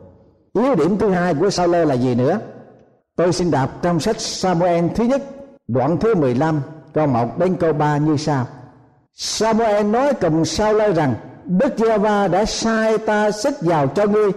Yếu 0.54 0.74
điểm 0.74 0.98
thứ 0.98 1.10
hai 1.10 1.34
của 1.34 1.50
Sao 1.50 1.66
Lê 1.66 1.84
là 1.84 1.94
gì 1.94 2.14
nữa? 2.14 2.38
Tôi 3.16 3.32
xin 3.32 3.50
đọc 3.50 3.70
trong 3.82 4.00
sách 4.00 4.20
Samuel 4.20 4.84
thứ 4.94 5.04
nhất, 5.04 5.22
đoạn 5.68 5.98
thứ 5.98 6.14
15 6.14 6.60
câu 6.92 7.06
1 7.06 7.38
đến 7.38 7.56
câu 7.56 7.72
3 7.72 7.96
như 7.96 8.16
sau. 8.16 8.46
Samuel 9.14 9.86
nói 9.86 10.14
cùng 10.20 10.44
Sao 10.44 10.74
Lê 10.74 10.92
rằng, 10.92 11.14
Đức 11.44 11.74
Giê-va 11.76 12.28
đã 12.28 12.44
sai 12.44 12.98
ta 12.98 13.30
xích 13.30 13.54
vào 13.60 13.86
cho 13.86 14.06
ngươi, 14.06 14.30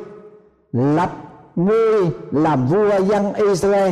lập 0.71 1.11
ngươi 1.55 2.09
làm 2.31 2.67
vua 2.67 2.99
dân 2.99 3.33
Israel. 3.33 3.91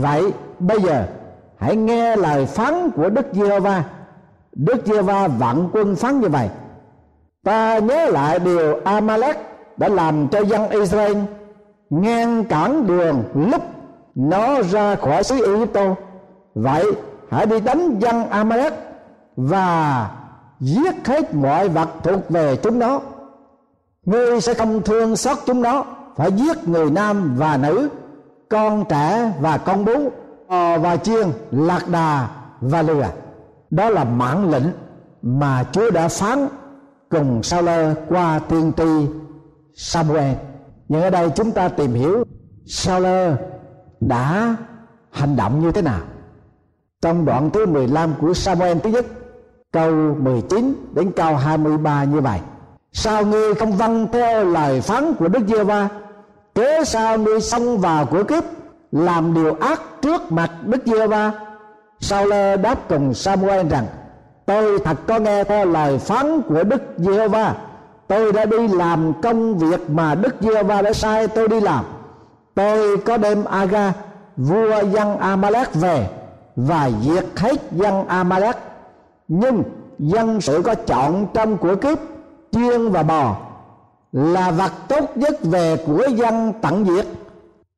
Vậy, 0.00 0.32
bây 0.58 0.82
giờ, 0.82 1.06
hãy 1.56 1.76
nghe 1.76 2.16
lời 2.16 2.46
phán 2.46 2.90
của 2.90 3.08
Đức 3.10 3.26
Giê-va. 3.32 3.84
Đức 4.52 4.86
Giê-va 4.86 5.28
vạn 5.28 5.68
quân 5.72 5.96
phán 5.96 6.20
như 6.20 6.28
vậy. 6.28 6.48
Ta 7.44 7.78
nhớ 7.78 8.06
lại 8.06 8.38
điều 8.38 8.80
Amalek 8.84 9.36
đã 9.76 9.88
làm 9.88 10.28
cho 10.28 10.40
dân 10.40 10.68
Israel 10.68 11.16
ngăn 11.90 12.44
cản 12.44 12.86
đường 12.86 13.24
lúc 13.34 13.62
nó 14.14 14.62
ra 14.62 14.94
khỏi 14.94 15.24
xứ 15.24 15.54
Egypto. 15.54 15.94
Vậy, 16.54 16.92
hãy 17.30 17.46
đi 17.46 17.60
đánh 17.60 17.98
dân 17.98 18.30
Amalek 18.30 18.72
và 19.36 20.10
giết 20.60 21.06
hết 21.06 21.34
mọi 21.34 21.68
vật 21.68 21.88
thuộc 22.02 22.30
về 22.30 22.56
chúng 22.56 22.78
nó 22.78 23.00
ngươi 24.04 24.40
sẽ 24.40 24.54
không 24.54 24.82
thương 24.82 25.16
xót 25.16 25.38
chúng 25.46 25.62
nó, 25.62 25.84
phải 26.16 26.32
giết 26.32 26.68
người 26.68 26.90
nam 26.90 27.34
và 27.36 27.56
nữ 27.56 27.88
con 28.52 28.84
trẻ 28.88 29.32
và 29.40 29.58
con 29.58 29.84
bú 29.84 30.10
bò 30.48 30.78
và 30.78 30.96
chiên, 30.96 31.26
lạc 31.50 31.88
đà 31.88 32.28
và 32.60 32.82
lừa 32.82 33.06
đó 33.70 33.90
là 33.90 34.04
mạng 34.04 34.50
lệnh 34.50 34.66
mà 35.22 35.64
chúa 35.72 35.90
đã 35.90 36.08
phán 36.08 36.48
cùng 37.10 37.42
sao 37.42 37.62
lơ 37.62 37.94
qua 38.08 38.38
tiên 38.38 38.72
tri 38.76 39.06
samuel. 39.74 40.34
Nhưng 40.88 41.02
ở 41.02 41.10
đây 41.10 41.30
chúng 41.30 41.50
ta 41.50 41.68
tìm 41.68 41.94
hiểu 41.94 42.24
sao 42.66 43.00
lơ 43.00 43.36
đã 44.00 44.56
hành 45.10 45.36
động 45.36 45.60
như 45.60 45.72
thế 45.72 45.82
nào. 45.82 46.00
Trong 47.02 47.24
đoạn 47.24 47.50
thứ 47.50 47.66
15 47.66 48.14
của 48.20 48.34
Samuel 48.34 48.78
thứ 48.78 48.90
nhất, 48.90 49.06
câu 49.72 50.14
19 50.14 50.74
đến 50.94 51.12
câu 51.16 51.36
23 51.36 52.04
như 52.04 52.20
vậy. 52.20 52.40
Sao 52.92 53.26
ngươi 53.26 53.54
không 53.54 53.72
vâng 53.72 54.06
theo 54.12 54.44
lời 54.44 54.80
phán 54.80 55.14
của 55.14 55.28
Đức 55.28 55.42
Giê-va 55.48 55.88
cớ 56.54 56.84
sao 56.84 57.18
ngươi 57.18 57.40
xông 57.40 57.78
vào 57.78 58.06
của 58.06 58.24
kiếp 58.24 58.44
làm 58.92 59.34
điều 59.34 59.56
ác 59.60 59.82
trước 60.02 60.32
mặt 60.32 60.50
Đức 60.66 60.82
Giê-va 60.86 61.32
sao 62.00 62.26
lơ 62.26 62.56
đáp 62.56 62.88
cùng 62.88 63.14
Samuel 63.14 63.68
rằng, 63.68 63.86
tôi 64.46 64.78
thật 64.78 64.96
có 65.06 65.18
nghe 65.18 65.44
theo 65.44 65.66
lời 65.66 65.98
phán 65.98 66.42
của 66.42 66.64
Đức 66.64 66.82
Giê-va 66.96 67.54
tôi 68.12 68.32
đã 68.32 68.44
đi 68.44 68.68
làm 68.68 69.12
công 69.22 69.58
việc 69.58 69.90
mà 69.90 70.14
Đức 70.14 70.34
Giê-va 70.40 70.82
đã 70.82 70.92
sai 70.92 71.28
tôi 71.28 71.48
đi 71.48 71.60
làm. 71.60 71.84
Tôi 72.54 72.96
có 72.96 73.16
đem 73.16 73.44
Aga, 73.44 73.92
vua 74.36 74.82
dân 74.82 75.18
Amalek 75.18 75.74
về 75.74 76.08
và 76.56 76.90
diệt 77.02 77.26
hết 77.36 77.72
dân 77.72 78.06
Amalek 78.08 78.56
nhưng 79.28 79.62
dân 79.98 80.40
sự 80.40 80.62
có 80.64 80.74
chọn 80.74 81.26
trong 81.34 81.56
của 81.56 81.76
kiếp, 81.76 81.98
chiên 82.52 82.88
và 82.88 83.02
bò 83.02 83.36
là 84.12 84.50
vật 84.50 84.72
tốt 84.88 85.16
nhất 85.16 85.36
về 85.42 85.76
của 85.86 86.04
dân 86.16 86.52
tận 86.62 86.84
diệt. 86.84 87.06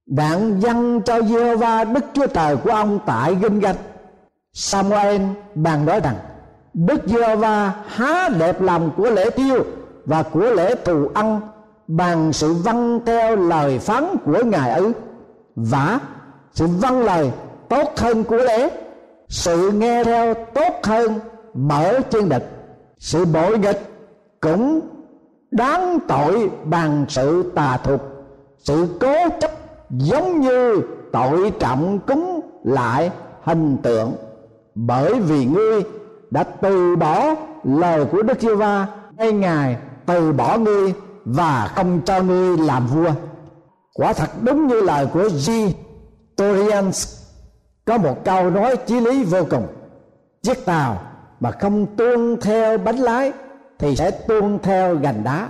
Đặng 0.06 0.60
dân 0.62 1.00
cho 1.02 1.22
Giê-hô-va 1.22 1.84
Đức 1.84 2.04
Chúa 2.14 2.26
Trời 2.26 2.56
của 2.56 2.70
ông 2.70 2.98
tại 3.06 3.36
Ginh 3.42 3.60
Gạch 3.60 3.76
Samuel 4.52 5.22
bàn 5.54 5.86
nói 5.86 6.00
rằng, 6.00 6.16
Đức 6.74 7.00
Giê-hô-va 7.06 7.72
há 7.86 8.28
đẹp 8.38 8.60
lòng 8.60 8.90
của 8.96 9.10
lễ 9.10 9.30
tiêu 9.30 9.64
và 10.04 10.22
của 10.22 10.50
lễ 10.50 10.74
thù 10.84 11.08
ăn 11.14 11.40
bằng 11.88 12.32
sự 12.32 12.52
vâng 12.52 13.00
theo 13.06 13.36
lời 13.36 13.78
phán 13.78 14.04
của 14.24 14.44
ngài 14.44 14.70
ấy. 14.70 14.92
Vả 15.56 15.98
sự 16.54 16.66
vâng 16.66 17.04
lời 17.04 17.30
tốt 17.68 17.92
hơn 17.96 18.24
của 18.24 18.36
lễ, 18.36 18.70
sự 19.28 19.70
nghe 19.70 20.04
theo 20.04 20.34
tốt 20.34 20.74
hơn 20.82 21.20
mở 21.54 22.00
chân 22.10 22.28
đực 22.28 22.42
sự 22.98 23.24
bội 23.24 23.58
nghịch 23.58 23.80
cũng 24.40 24.80
đáng 25.56 25.98
tội 26.08 26.50
bằng 26.64 27.04
sự 27.08 27.52
tà 27.54 27.76
thuật. 27.76 28.00
Sự 28.58 28.88
cố 29.00 29.14
chấp 29.40 29.50
giống 29.90 30.40
như 30.40 30.82
tội 31.12 31.52
trọng 31.58 31.98
cúng 31.98 32.40
lại 32.64 33.10
hình 33.42 33.76
tượng. 33.82 34.12
Bởi 34.74 35.20
vì 35.20 35.46
ngươi 35.46 35.82
đã 36.30 36.44
từ 36.44 36.96
bỏ 36.96 37.34
lời 37.64 38.04
của 38.12 38.22
Đức 38.22 38.40
Chúa 38.40 38.56
Va 38.56 38.86
ngay 39.16 39.32
ngài 39.32 39.76
từ 40.06 40.32
bỏ 40.32 40.58
ngươi 40.58 40.94
và 41.24 41.72
không 41.76 42.00
cho 42.04 42.22
ngươi 42.22 42.56
làm 42.56 42.86
vua. 42.86 43.10
Quả 43.94 44.12
thật 44.12 44.30
đúng 44.42 44.66
như 44.66 44.80
lời 44.80 45.06
của 45.12 45.28
G. 45.28 45.50
Torians 46.36 47.24
có 47.84 47.98
một 47.98 48.24
câu 48.24 48.50
nói 48.50 48.76
chí 48.76 49.00
lý 49.00 49.24
vô 49.24 49.44
cùng. 49.50 49.66
Chiếc 50.42 50.64
tàu 50.66 51.02
mà 51.40 51.50
không 51.50 51.86
tuân 51.96 52.36
theo 52.40 52.78
bánh 52.78 52.96
lái 52.96 53.32
thì 53.84 53.96
sẽ 53.96 54.10
tuôn 54.10 54.58
theo 54.62 54.96
gành 54.96 55.24
đá. 55.24 55.48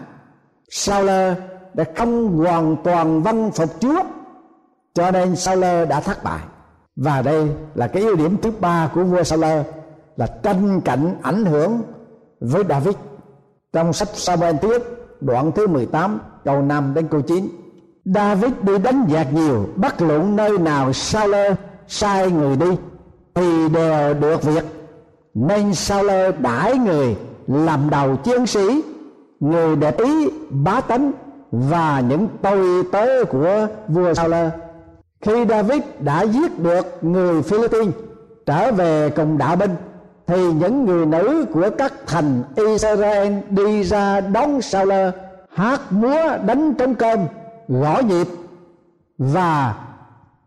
Sao 0.71 1.03
lơ 1.03 1.35
đã 1.75 1.85
không 1.97 2.39
hoàn 2.39 2.77
toàn 2.85 3.23
văn 3.23 3.51
phục 3.51 3.81
chúa, 3.81 4.03
cho 4.95 5.11
nên 5.11 5.37
sao 5.37 5.57
lơ 5.57 5.85
đã 5.85 6.01
thất 6.01 6.25
bại. 6.25 6.41
Và 6.97 7.23
đây 7.23 7.49
là 7.75 7.89
cái 7.89 8.03
ưu 8.03 8.17
điểm 8.17 8.37
thứ 8.43 8.51
ba 8.61 8.91
của 8.95 9.05
vua 9.05 9.23
sao 9.23 9.39
lơ 9.39 9.63
là 10.17 10.27
tranh 10.27 10.81
cạnh 10.81 11.15
ảnh 11.23 11.45
hưởng 11.45 11.83
với 12.41 12.65
David. 12.69 12.95
Trong 13.73 13.93
sách 13.93 14.09
Samuel 14.15 14.57
tiết 14.57 14.83
đoạn 15.21 15.53
thứ 15.53 15.67
18 15.67 16.21
câu 16.45 16.63
5 16.63 16.95
đến 16.95 17.09
câu 17.09 17.21
9 17.21 17.49
David 18.05 18.53
đi 18.63 18.79
đánh 18.79 19.07
giặc 19.13 19.33
nhiều, 19.33 19.69
bất 19.77 20.03
luận 20.03 20.37
nơi 20.37 20.59
nào 20.59 20.93
sao 20.93 21.29
lơ 21.29 21.55
sai 21.87 22.31
người 22.31 22.57
đi 22.57 22.71
thì 23.35 23.69
đều 23.69 24.15
được 24.15 24.43
việc. 24.43 24.65
Nên 25.35 25.75
sao 25.75 26.03
lơ 26.03 26.33
đãi 26.33 26.79
người 26.79 27.17
làm 27.47 27.91
đầu 27.91 28.17
chiến 28.17 28.47
sĩ, 28.47 28.83
người 29.41 29.77
để 29.77 29.91
ý, 29.91 30.31
bá 30.51 30.81
tánh 30.81 31.13
và 31.51 32.03
những 32.09 32.29
tôi 32.43 32.85
tớ 32.93 33.25
của 33.25 33.67
vua 33.89 34.15
Saul. 34.15 34.35
khi 35.21 35.47
david 35.49 35.83
đã 36.01 36.23
giết 36.23 36.59
được 36.59 36.99
người 37.03 37.43
philippines 37.43 37.95
trở 38.47 38.73
về 38.73 39.11
cùng 39.11 39.39
đạo 39.39 39.57
binh, 39.57 39.77
thì 40.27 40.53
những 40.53 40.85
người 40.85 41.07
nữ 41.07 41.47
của 41.53 41.71
các 41.79 41.93
thành 42.07 42.43
Israel 42.57 43.33
đi 43.51 43.83
ra 43.83 44.21
đón 44.21 44.63
Saul, 44.63 44.93
hát 45.49 45.81
múa 45.91 46.37
đánh 46.47 46.75
trống 46.75 46.95
cơm, 46.95 47.19
gõ 47.69 48.01
nhịp 48.09 48.27
và 49.19 49.75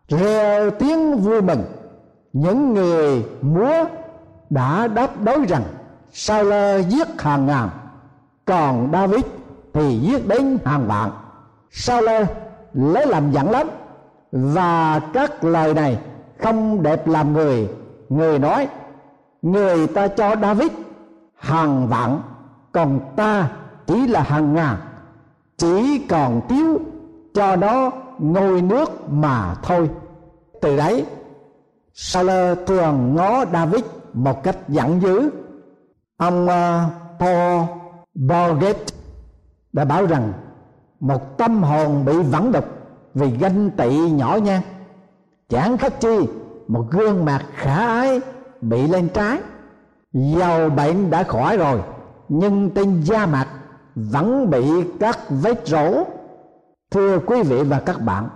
reo 0.10 0.72
tiếng 0.72 1.18
vui 1.18 1.42
mừng 1.42 1.64
những 2.34 2.74
người 2.74 3.26
múa 3.42 3.86
đã 4.50 4.88
đáp 4.88 5.24
đối 5.24 5.46
rằng 5.46 5.64
sao 6.12 6.44
lơ 6.44 6.78
giết 6.78 7.22
hàng 7.22 7.46
ngàn, 7.46 7.70
còn 8.46 8.90
david 8.94 9.26
thì 9.74 10.00
giết 10.00 10.28
đến 10.28 10.58
hàng 10.66 10.88
vạn. 10.88 11.12
Sao 11.72 12.02
lơ 12.02 12.26
lấy 12.74 13.06
làm 13.08 13.32
giận 13.32 13.52
lắm, 13.52 13.68
và 14.32 15.00
các 15.14 15.44
lời 15.44 15.74
này 15.74 16.00
không 16.40 16.84
đẹp 16.84 17.08
làm 17.08 17.34
người. 17.34 17.70
Người 18.10 18.40
nói, 18.40 18.68
người 19.42 19.88
ta 19.88 20.08
cho 20.08 20.36
david 20.42 20.72
hàng 21.36 21.88
vạn, 21.88 22.22
còn 22.72 23.00
ta 23.16 23.50
chỉ 23.88 24.08
là 24.08 24.22
hàng 24.22 24.54
ngàn. 24.54 24.78
Chỉ 25.58 26.06
còn 26.10 26.42
thiếu 26.50 26.80
cho 27.34 27.56
nó 27.56 27.92
ngôi 28.20 28.62
nước 28.62 29.10
mà 29.10 29.56
thôi. 29.64 29.90
Từ 30.62 30.78
đấy 30.78 31.06
Saul 31.94 32.30
thường 32.68 33.16
ngó 33.16 33.46
David 33.54 33.84
một 34.14 34.44
cách 34.44 34.58
giận 34.68 35.02
dữ 35.02 35.30
ông 36.18 36.48
ờ, 36.48 36.86
Paul 37.20 37.64
Borget 38.14 38.78
đã 39.74 39.86
bảo 39.86 40.06
rằng 40.06 40.34
một 41.00 41.38
tâm 41.38 41.64
hồn 41.64 42.06
bị 42.06 42.14
vẩn 42.18 42.52
đục 42.52 42.66
vì 43.14 43.30
ganh 43.30 43.70
tị 43.70 44.10
nhỏ 44.12 44.36
nhan 44.36 44.62
chẳng 45.50 45.78
khác 45.78 45.94
chi 46.00 46.28
một 46.68 46.86
gương 46.92 47.26
mặt 47.26 47.46
khả 47.56 47.88
ái 47.88 48.22
bị 48.62 48.88
lên 48.88 49.10
trái 49.10 49.40
dầu 50.14 50.70
bệnh 50.70 51.10
đã 51.10 51.24
khỏi 51.24 51.58
rồi, 51.58 51.80
nhưng 52.30 52.70
trên 52.70 53.02
da 53.02 53.26
mặt 53.26 53.48
vẫn 53.96 54.50
bị 54.50 54.64
các 55.00 55.20
vết 55.30 55.68
rỗ. 55.68 56.04
Thưa 56.92 57.20
quý 57.20 57.44
vị 57.44 57.64
và 57.64 57.80
các 57.80 58.02
bạn, 58.02 58.30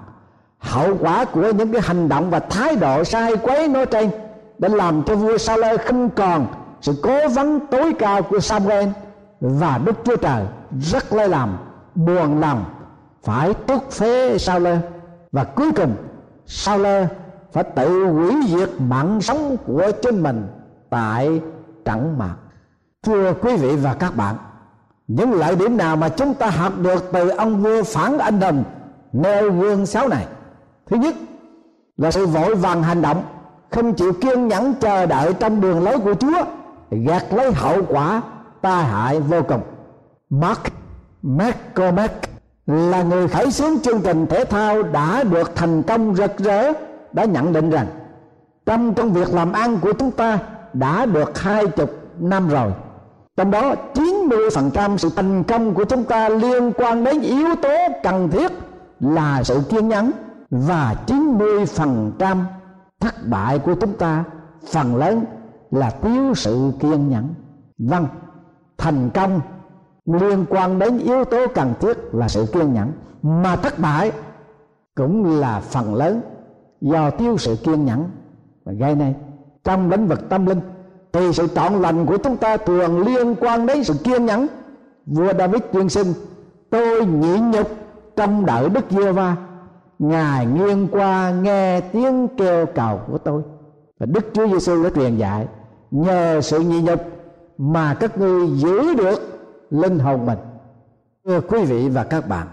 hậu 0.60 0.98
quả 1.00 1.26
của 1.26 1.52
những 1.52 1.72
cái 1.72 1.82
hành 1.82 2.10
động 2.10 2.30
và 2.30 2.40
thái 2.40 2.76
độ 2.76 3.04
sai 3.04 3.36
quấy 3.36 3.68
nói 3.68 3.86
trên 3.86 4.10
đã 4.58 4.70
làm 4.70 5.04
cho 5.04 5.16
vua 5.16 5.38
Sa-lê 5.38 5.78
không 5.78 6.10
còn 6.10 6.48
sự 6.82 6.94
cố 7.04 7.30
vấn 7.30 7.60
tối 7.72 7.94
cao 8.00 8.22
của 8.22 8.40
Samuel 8.40 8.90
và 9.42 9.80
Đức 9.86 9.96
Chúa 10.04 10.16
Trời 10.16 10.46
rất 10.82 11.14
lấy 11.14 11.30
làm, 11.30 11.58
buồn 11.96 12.40
lòng 12.40 12.66
phải 13.24 13.54
tước 13.54 13.92
phế 13.92 14.38
sao 14.38 14.60
lơ 14.60 14.78
và 15.32 15.44
cuối 15.44 15.72
cùng 15.72 15.96
sao 16.46 16.78
lơ 16.78 17.06
phải 17.52 17.64
tự 17.64 18.06
hủy 18.06 18.36
diệt 18.48 18.70
mạng 18.80 19.22
sống 19.22 19.58
của 19.66 19.92
chính 20.02 20.24
mình 20.24 20.48
tại 20.90 21.42
trận 21.86 22.18
mạc. 22.18 22.36
Thưa 23.04 23.34
quý 23.34 23.58
vị 23.58 23.76
và 23.76 23.94
các 23.94 24.16
bạn, 24.16 24.36
những 25.08 25.34
lợi 25.34 25.56
điểm 25.56 25.78
nào 25.78 25.96
mà 25.96 26.10
chúng 26.10 26.34
ta 26.34 26.48
học 26.48 26.74
được 26.78 27.10
từ 27.14 27.30
ông 27.30 27.64
vua 27.64 27.84
phản 27.84 28.18
anh 28.18 28.40
đồng 28.40 28.64
nêu 29.14 29.52
gương 29.52 29.86
sáu 29.86 30.08
này? 30.08 30.26
Thứ 30.86 30.98
nhất 30.98 31.16
là 31.98 32.12
sự 32.12 32.26
vội 32.26 32.56
vàng 32.56 32.84
hành 32.84 33.02
động, 33.02 33.24
không 33.70 33.94
chịu 33.94 34.14
kiên 34.22 34.48
nhẫn 34.48 34.74
chờ 34.74 35.06
đợi 35.06 35.34
trong 35.34 35.62
đường 35.62 35.84
lối 35.84 36.00
của 36.00 36.14
chúa 36.14 36.44
gạt 36.92 37.34
lấy 37.34 37.52
hậu 37.54 37.78
quả 37.90 38.22
tai 38.62 38.84
hại 38.84 39.20
vô 39.20 39.42
cùng. 39.48 39.62
Mark 40.30 40.62
mccormack 41.22 42.30
là 42.66 43.04
người 43.04 43.28
khởi 43.28 43.52
xướng 43.52 43.80
chương 43.80 44.02
trình 44.02 44.28
thể 44.28 44.46
thao 44.46 44.84
đã 44.84 45.24
được 45.24 45.56
thành 45.56 45.84
công 45.84 46.16
rực 46.16 46.38
rỡ, 46.38 46.74
đã 47.14 47.26
nhận 47.26 47.54
định 47.54 47.70
rằng 47.70 47.88
trong 48.66 48.94
công 48.94 49.14
việc 49.14 49.34
làm 49.34 49.52
ăn 49.52 49.78
của 49.82 49.94
chúng 49.94 50.12
ta 50.12 50.40
đã 50.74 51.06
được 51.06 51.40
hai 51.40 51.68
chục 51.68 51.90
năm 52.20 52.50
rồi. 52.50 52.72
Trong 53.38 53.52
đó 53.52 53.76
90% 53.94 54.98
sự 54.98 55.10
thành 55.16 55.44
công 55.44 55.74
của 55.74 55.84
chúng 55.84 56.04
ta 56.04 56.30
liên 56.30 56.72
quan 56.72 57.04
đến 57.04 57.22
yếu 57.22 57.56
tố 57.62 57.78
cần 58.04 58.30
thiết 58.30 58.52
là 59.00 59.44
sự 59.44 59.62
kiên 59.70 59.88
nhẫn 59.88 60.12
và 60.50 60.96
90% 61.08 62.38
thất 63.00 63.28
bại 63.28 63.60
của 63.60 63.76
chúng 63.76 63.94
ta, 63.94 64.24
phần 64.72 64.96
lớn 64.96 65.26
là 65.72 65.90
thiếu 65.90 66.34
sự 66.36 66.72
kiên 66.80 67.10
nhẫn. 67.10 67.34
Vâng 67.78 68.08
thành 68.78 69.10
công 69.14 69.42
liên 70.06 70.46
quan 70.50 70.80
đến 70.80 70.98
yếu 70.98 71.26
tố 71.26 71.48
cần 71.48 71.74
thiết 71.80 71.98
là 72.12 72.28
sự 72.28 72.46
kiên 72.54 72.74
nhẫn, 72.74 72.92
mà 73.22 73.56
thất 73.56 73.80
bại 73.80 74.12
cũng 74.96 75.40
là 75.40 75.60
phần 75.60 75.96
lớn 75.96 76.22
do 76.82 77.10
thiếu 77.12 77.38
sự 77.38 77.56
kiên 77.64 77.86
nhẫn 77.86 78.10
và 78.66 78.74
gây 78.74 78.96
nên. 78.96 79.14
Trong 79.64 79.90
lĩnh 79.90 80.08
vực 80.08 80.30
tâm 80.30 80.46
linh, 80.46 80.60
thì 81.14 81.34
sự 81.34 81.48
trọn 81.48 81.74
lành 81.74 82.06
của 82.06 82.18
chúng 82.18 82.38
ta 82.38 82.58
thường 82.58 83.00
liên 83.00 83.36
quan 83.36 83.66
đến 83.66 83.84
sự 83.84 83.94
kiên 84.04 84.26
nhẫn. 84.26 84.48
Vua 85.06 85.34
david 85.34 85.62
tuyên 85.74 85.90
sinh 85.90 86.08
tôi 86.70 87.06
nhịn 87.06 87.52
nhục 87.52 87.68
trong 88.16 88.46
đợi 88.46 88.70
đức 88.70 88.86
giê 88.90 89.12
va 89.12 89.36
ngài 90.00 90.46
nghiêng 90.46 90.88
qua 90.88 91.32
nghe 91.32 91.82
tiếng 91.82 92.28
kêu 92.38 92.66
cầu 92.66 93.00
của 93.08 93.18
tôi. 93.18 93.42
Và 94.00 94.06
đức 94.06 94.26
chúa 94.34 94.48
giêsu 94.48 94.84
đã 94.84 94.90
truyền 94.96 95.18
dạy 95.18 95.48
nhờ 95.92 96.42
sự 96.42 96.60
nhị 96.60 96.82
nhục 96.82 97.02
mà 97.58 97.94
các 97.94 98.18
ngươi 98.18 98.48
giữ 98.48 98.94
được 98.94 99.40
linh 99.70 100.00
hồn 100.00 100.26
mình. 100.26 100.40
Thưa 101.26 101.42
quý 101.42 101.64
vị 101.64 101.90
và 101.90 102.04
các 102.04 102.28
bạn, 102.28 102.48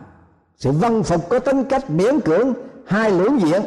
sự 0.56 0.70
văn 0.72 1.02
phục 1.02 1.28
có 1.28 1.38
tính 1.38 1.64
cách 1.64 1.90
miễn 1.90 2.20
cưỡng, 2.20 2.52
hai 2.86 3.10
lưỡng 3.10 3.40
diện 3.40 3.62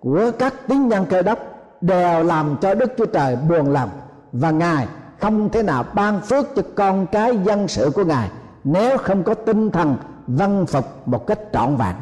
của 0.00 0.30
các 0.38 0.54
tín 0.68 0.88
nhân 0.88 1.06
cơ 1.10 1.22
đốc 1.22 1.38
đều 1.80 2.24
làm 2.24 2.56
cho 2.60 2.74
đức 2.74 2.92
chúa 2.98 3.06
trời 3.06 3.36
buồn 3.36 3.72
lòng 3.72 3.90
và 4.32 4.50
ngài 4.50 4.86
không 5.20 5.48
thể 5.48 5.62
nào 5.62 5.84
ban 5.94 6.20
phước 6.20 6.46
cho 6.56 6.62
con 6.74 7.06
cái 7.06 7.38
dân 7.44 7.68
sự 7.68 7.90
của 7.94 8.04
ngài 8.04 8.30
nếu 8.64 8.98
không 8.98 9.22
có 9.22 9.34
tinh 9.34 9.70
thần 9.70 9.96
văn 10.26 10.66
phục 10.66 11.08
một 11.08 11.26
cách 11.26 11.38
trọn 11.52 11.76
vẹn. 11.76 11.94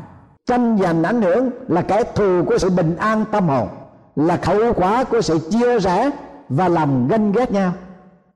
Tranh 0.46 0.78
giành 0.82 1.02
ảnh 1.02 1.22
hưởng 1.22 1.50
là 1.68 1.82
kẻ 1.82 2.02
thù 2.14 2.44
của 2.46 2.58
sự 2.58 2.70
bình 2.70 2.96
an 2.96 3.24
tâm 3.32 3.48
hồn, 3.48 3.68
là 4.16 4.38
hậu 4.42 4.72
quả 4.72 5.04
của 5.04 5.20
sự 5.20 5.38
chia 5.50 5.78
rẽ 5.78 6.10
và 6.50 6.68
lòng 6.68 7.08
ganh 7.08 7.32
ghét 7.32 7.52
nhau 7.52 7.72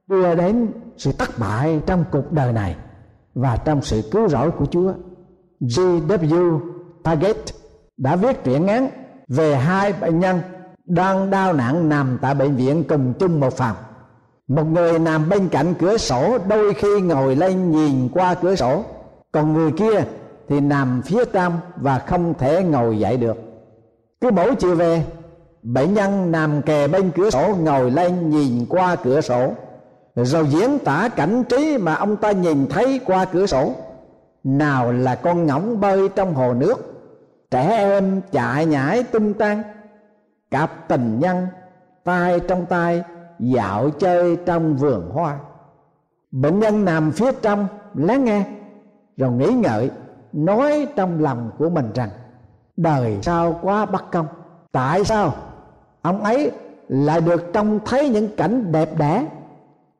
đưa 0.08 0.34
đến 0.34 0.72
sự 0.96 1.12
thất 1.12 1.38
bại 1.38 1.80
trong 1.86 2.04
cuộc 2.12 2.32
đời 2.32 2.52
này 2.52 2.76
và 3.34 3.56
trong 3.56 3.82
sự 3.82 4.02
cứu 4.10 4.28
rỗi 4.28 4.50
của 4.50 4.66
Chúa. 4.66 4.92
G.W. 5.60 6.60
Target 7.02 7.36
đã 7.96 8.16
viết 8.16 8.44
truyện 8.44 8.66
ngắn 8.66 8.88
về 9.28 9.56
hai 9.56 9.92
bệnh 9.92 10.20
nhân 10.20 10.40
đang 10.84 11.30
đau 11.30 11.52
nặng 11.52 11.88
nằm 11.88 12.18
tại 12.22 12.34
bệnh 12.34 12.56
viện 12.56 12.84
cùng 12.88 13.12
chung 13.18 13.40
một 13.40 13.56
phòng. 13.56 13.76
Một 14.48 14.64
người 14.64 14.98
nằm 14.98 15.28
bên 15.28 15.48
cạnh 15.48 15.74
cửa 15.78 15.96
sổ 15.96 16.38
đôi 16.48 16.74
khi 16.74 17.00
ngồi 17.00 17.36
lên 17.36 17.70
nhìn 17.70 18.08
qua 18.08 18.34
cửa 18.34 18.54
sổ, 18.54 18.84
còn 19.32 19.52
người 19.52 19.72
kia 19.72 20.04
thì 20.48 20.60
nằm 20.60 21.02
phía 21.04 21.24
trong 21.24 21.58
và 21.76 21.98
không 21.98 22.34
thể 22.38 22.64
ngồi 22.64 22.98
dậy 22.98 23.16
được. 23.16 23.36
Cứ 24.20 24.30
mỗi 24.30 24.54
chiều 24.54 24.74
về, 24.74 25.04
bệnh 25.64 25.94
nhân 25.94 26.32
nằm 26.32 26.62
kề 26.62 26.88
bên 26.88 27.10
cửa 27.14 27.30
sổ, 27.30 27.54
ngồi 27.60 27.90
lên 27.90 28.30
nhìn 28.30 28.66
qua 28.68 28.96
cửa 28.96 29.20
sổ. 29.20 29.52
Rồi 30.14 30.46
diễn 30.48 30.78
tả 30.78 31.08
cảnh 31.16 31.44
trí 31.48 31.78
mà 31.78 31.94
ông 31.94 32.16
ta 32.16 32.32
nhìn 32.32 32.66
thấy 32.70 33.00
qua 33.06 33.24
cửa 33.24 33.46
sổ. 33.46 33.72
Nào 34.44 34.92
là 34.92 35.14
con 35.14 35.46
ngỗng 35.46 35.80
bơi 35.80 36.08
trong 36.08 36.34
hồ 36.34 36.54
nước, 36.54 36.76
trẻ 37.50 37.76
em 37.76 38.20
chạy 38.32 38.66
nhảy 38.66 39.02
tung 39.02 39.34
tăng. 39.34 39.62
Cặp 40.50 40.88
tình 40.88 41.20
nhân, 41.20 41.46
tay 42.04 42.40
trong 42.40 42.66
tay, 42.66 43.02
dạo 43.38 43.90
chơi 43.90 44.36
trong 44.46 44.76
vườn 44.76 45.10
hoa. 45.10 45.38
Bệnh 46.30 46.60
nhân 46.60 46.84
nằm 46.84 47.12
phía 47.12 47.32
trong, 47.42 47.66
lắng 47.94 48.24
nghe, 48.24 48.44
rồi 49.16 49.32
nghĩ 49.32 49.46
ngợi, 49.46 49.90
nói 50.32 50.86
trong 50.96 51.22
lòng 51.22 51.50
của 51.58 51.70
mình 51.70 51.90
rằng, 51.94 52.10
đời 52.76 53.18
sao 53.22 53.58
quá 53.62 53.86
bất 53.86 54.10
công, 54.10 54.26
tại 54.72 55.04
sao 55.04 55.34
ông 56.04 56.24
ấy 56.24 56.50
lại 56.88 57.20
được 57.20 57.52
trông 57.52 57.80
thấy 57.84 58.08
những 58.08 58.36
cảnh 58.36 58.72
đẹp 58.72 58.98
đẽ, 58.98 59.26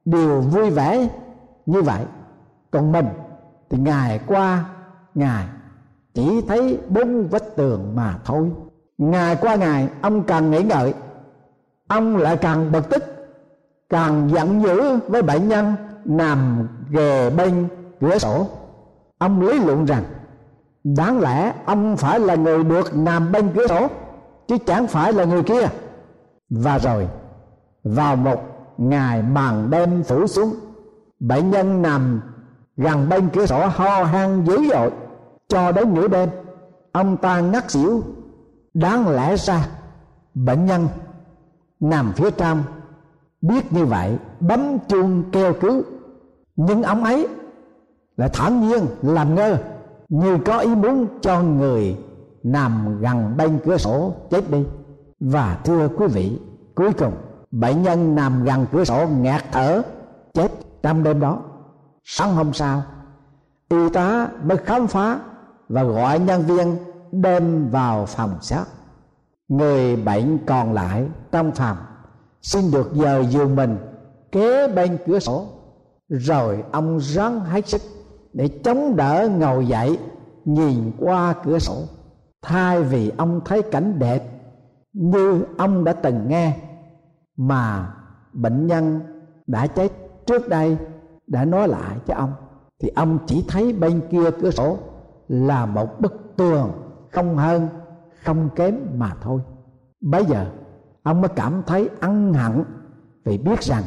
điều 0.04 0.40
vui 0.40 0.70
vẻ 0.70 1.08
như 1.66 1.82
vậy. 1.82 2.00
Còn 2.70 2.92
mình 2.92 3.06
thì 3.70 3.78
ngày 3.78 4.20
qua 4.26 4.64
ngày 5.14 5.46
chỉ 6.14 6.40
thấy 6.48 6.78
bốn 6.88 7.28
vách 7.28 7.56
tường 7.56 7.92
mà 7.94 8.14
thôi. 8.24 8.50
Ngày 8.98 9.36
qua 9.40 9.54
ngày, 9.54 9.88
ông 10.02 10.22
càng 10.22 10.50
nghĩ 10.50 10.62
ngợi, 10.62 10.94
ông 11.88 12.16
lại 12.16 12.36
càng 12.36 12.72
bực 12.72 12.88
tức, 12.90 13.04
càng 13.88 14.30
giận 14.32 14.62
dữ 14.62 14.98
với 15.08 15.22
bệnh 15.22 15.48
nhân 15.48 15.74
nằm 16.04 16.68
ghề 16.90 17.30
bên 17.30 17.68
cửa 18.00 18.18
sổ. 18.18 18.46
Ông 19.18 19.40
lý 19.40 19.58
luận 19.58 19.84
rằng, 19.84 20.04
đáng 20.84 21.20
lẽ 21.20 21.52
ông 21.64 21.96
phải 21.96 22.20
là 22.20 22.34
người 22.34 22.64
được 22.64 22.96
nằm 22.96 23.32
bên 23.32 23.50
cửa 23.54 23.66
sổ, 23.66 23.88
chứ 24.48 24.58
chẳng 24.66 24.86
phải 24.86 25.12
là 25.12 25.24
người 25.24 25.42
kia 25.42 25.68
và 26.50 26.78
rồi, 26.78 27.08
vào 27.84 28.16
một 28.16 28.42
ngày 28.78 29.22
màn 29.22 29.70
đêm 29.70 30.02
phủ 30.02 30.26
xuống, 30.26 30.54
bệnh 31.20 31.50
nhân 31.50 31.82
nằm 31.82 32.20
gần 32.76 33.08
bên 33.08 33.28
cửa 33.28 33.46
sổ 33.46 33.66
ho 33.66 34.04
han 34.04 34.44
dữ 34.44 34.58
dội 34.70 34.90
cho 35.48 35.72
đến 35.72 35.94
nửa 35.94 36.08
đêm. 36.08 36.28
Ông 36.92 37.16
ta 37.16 37.40
ngất 37.40 37.70
xỉu. 37.70 38.02
Đáng 38.74 39.08
lẽ 39.08 39.36
ra, 39.36 39.68
bệnh 40.34 40.66
nhân 40.66 40.88
nằm 41.80 42.12
phía 42.12 42.30
trong. 42.30 42.62
Biết 43.42 43.72
như 43.72 43.84
vậy, 43.84 44.18
bấm 44.40 44.78
chuông 44.88 45.22
kêu 45.32 45.52
cứu. 45.60 45.82
Nhưng 46.56 46.82
ông 46.82 47.04
ấy 47.04 47.28
lại 48.16 48.30
thản 48.32 48.68
nhiên 48.68 48.86
làm 49.02 49.34
ngơ, 49.34 49.58
như 50.08 50.38
có 50.44 50.58
ý 50.58 50.74
muốn 50.74 51.06
cho 51.20 51.42
người 51.42 51.96
nằm 52.42 53.00
gần 53.00 53.36
bên 53.36 53.58
cửa 53.64 53.76
sổ 53.76 54.14
chết 54.30 54.50
đi 54.50 54.64
và 55.24 55.58
thưa 55.64 55.88
quý 55.88 56.06
vị, 56.06 56.38
cuối 56.74 56.92
cùng, 56.92 57.12
bệnh 57.50 57.82
nhân 57.82 58.14
nằm 58.14 58.44
gần 58.44 58.66
cửa 58.72 58.84
sổ 58.84 59.06
ngạt 59.06 59.44
thở, 59.52 59.82
chết 60.34 60.48
trong 60.82 61.02
đêm 61.02 61.20
đó. 61.20 61.42
Sáng 62.04 62.34
hôm 62.34 62.52
sau, 62.52 62.82
y 63.68 63.88
tá 63.92 64.28
mới 64.42 64.56
khám 64.56 64.86
phá 64.86 65.20
và 65.68 65.82
gọi 65.82 66.18
nhân 66.18 66.42
viên 66.42 66.76
đem 67.12 67.70
vào 67.70 68.06
phòng 68.06 68.38
xác 68.40 68.64
người 69.48 69.96
bệnh 69.96 70.38
còn 70.46 70.72
lại 70.72 71.06
trong 71.32 71.52
phòng 71.52 71.76
xin 72.42 72.70
được 72.70 72.90
giờ 72.94 73.24
giường 73.30 73.56
mình 73.56 73.78
kế 74.32 74.68
bên 74.68 74.98
cửa 75.06 75.18
sổ. 75.18 75.46
Rồi 76.08 76.64
ông 76.72 77.00
ráng 77.00 77.40
hết 77.40 77.68
sức 77.68 77.82
để 78.32 78.48
chống 78.64 78.96
đỡ 78.96 79.28
ngồi 79.38 79.66
dậy, 79.66 79.98
nhìn 80.44 80.92
qua 80.98 81.34
cửa 81.44 81.58
sổ. 81.58 81.82
Thay 82.42 82.82
vì 82.82 83.12
ông 83.16 83.40
thấy 83.44 83.62
cảnh 83.62 83.98
đẹp 83.98 84.22
như 84.94 85.44
ông 85.58 85.84
đã 85.84 85.92
từng 85.92 86.28
nghe, 86.28 86.56
mà 87.36 87.94
bệnh 88.32 88.66
nhân 88.66 89.00
đã 89.46 89.66
chết 89.66 89.92
trước 90.26 90.48
đây, 90.48 90.76
đã 91.26 91.44
nói 91.44 91.68
lại 91.68 91.96
cho 92.06 92.14
ông, 92.14 92.32
thì 92.80 92.88
ông 92.88 93.18
chỉ 93.26 93.44
thấy 93.48 93.72
bên 93.72 94.00
kia 94.10 94.30
cửa 94.40 94.50
sổ 94.50 94.78
là 95.28 95.66
một 95.66 96.00
bức 96.00 96.36
tường 96.36 96.72
không 97.12 97.36
hơn, 97.36 97.68
không 98.24 98.48
kém 98.56 98.78
mà 98.94 99.10
thôi. 99.20 99.40
Bây 100.00 100.24
giờ, 100.24 100.46
ông 101.02 101.20
mới 101.20 101.28
cảm 101.36 101.62
thấy 101.66 101.88
ân 102.00 102.34
hận 102.34 102.64
vì 103.24 103.38
biết 103.38 103.62
rằng 103.62 103.82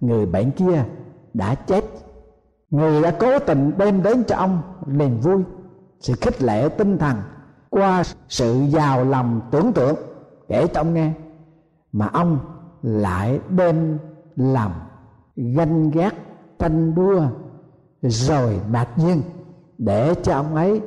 người 0.00 0.26
bệnh 0.26 0.50
kia 0.50 0.84
đã 1.34 1.54
chết. 1.54 1.84
Người 2.70 3.02
đã 3.02 3.10
cố 3.20 3.38
tình 3.38 3.72
đem 3.78 4.02
đến 4.02 4.24
cho 4.24 4.36
ông 4.36 4.62
niềm 4.86 5.20
vui, 5.20 5.42
sự 6.00 6.14
khích 6.20 6.42
lệ 6.42 6.68
tinh 6.68 6.98
thần 6.98 7.16
qua 7.70 8.02
sự 8.28 8.62
giàu 8.68 9.04
lòng 9.04 9.40
tưởng 9.50 9.72
tượng 9.72 9.96
kể 10.48 10.66
cho 10.66 10.80
ông 10.80 10.94
nghe. 10.94 11.12
Mà 11.92 12.06
ông 12.06 12.38
lại 12.82 13.40
đem 13.48 13.98
làm 14.36 14.72
ganh 15.36 15.90
ghét 15.90 16.10
tranh 16.58 16.94
đua 16.94 17.22
rồi 18.02 18.60
mạc 18.70 18.98
nhiên. 18.98 19.22
Để 19.78 20.14
cho 20.22 20.32
ông 20.34 20.54
ấy 20.54 20.80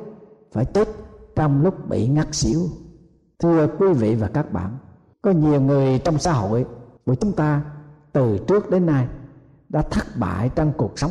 phải 0.52 0.64
chết 0.64 0.88
trong 1.36 1.62
lúc 1.62 1.88
bị 1.88 2.08
ngất 2.08 2.34
xỉu. 2.34 2.60
Thưa 3.38 3.66
quý 3.78 3.92
vị 3.92 4.14
và 4.14 4.28
các 4.28 4.52
bạn, 4.52 4.78
có 5.22 5.30
nhiều 5.30 5.60
người 5.60 5.98
trong 5.98 6.18
xã 6.18 6.32
hội, 6.32 6.66
của 7.06 7.14
chúng 7.14 7.32
ta 7.32 7.62
từ 8.12 8.38
trước 8.38 8.70
đến 8.70 8.86
nay 8.86 9.08
đã 9.68 9.82
thất 9.82 10.04
bại 10.16 10.50
trong 10.54 10.72
cuộc 10.76 10.98
sống. 10.98 11.10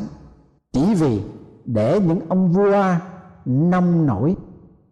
Chỉ 0.71 0.95
vì 0.95 1.21
để 1.65 1.99
những 2.07 2.19
ông 2.29 2.51
vua 2.51 2.83
nông 3.45 4.05
nổi, 4.05 4.35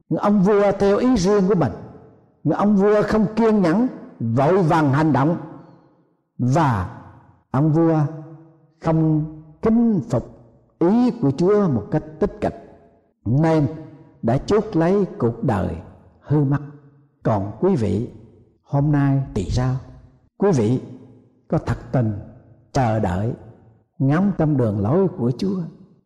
những 0.10 0.20
ông 0.20 0.42
vua 0.42 0.72
theo 0.80 0.98
ý 0.98 1.16
riêng 1.16 1.48
của 1.48 1.56
mình 1.56 1.72
những 2.46 2.58
ông 2.58 2.76
vua 2.76 3.02
không 3.04 3.26
kiên 3.36 3.62
nhẫn, 3.62 3.88
vội 4.20 4.64
vàng 4.64 4.94
hành 4.94 5.14
động. 5.14 5.38
Và 6.38 7.00
ông 7.52 7.72
vua 7.72 8.00
không 8.82 9.26
kính 9.62 10.02
phục 10.10 10.24
ý 10.80 11.12
của 11.12 11.32
Chúa 11.32 11.68
một 11.68 11.84
cách 11.92 12.04
tích 12.20 12.42
cực. 12.42 12.54
Nên 13.26 13.68
đã 14.22 14.38
chốt 14.38 14.64
lấy 14.74 15.06
cuộc 15.18 15.44
đời 15.44 15.76
hư 16.22 16.44
mất. 16.44 16.60
Còn 17.24 17.52
quý 17.60 17.76
vị, 17.76 18.10
hôm 18.64 18.92
nay 18.92 19.22
thì 19.34 19.50
sao? 19.50 19.76
Quý 20.38 20.52
vị 20.52 20.82
có 21.48 21.58
thật 21.58 21.78
tình 21.92 22.20
chờ 22.74 23.00
đợi, 23.00 23.34
ngắm 24.00 24.32
trong 24.38 24.58
đường 24.58 24.80
lối 24.80 25.08
của 25.08 25.32
Chúa 25.38 25.60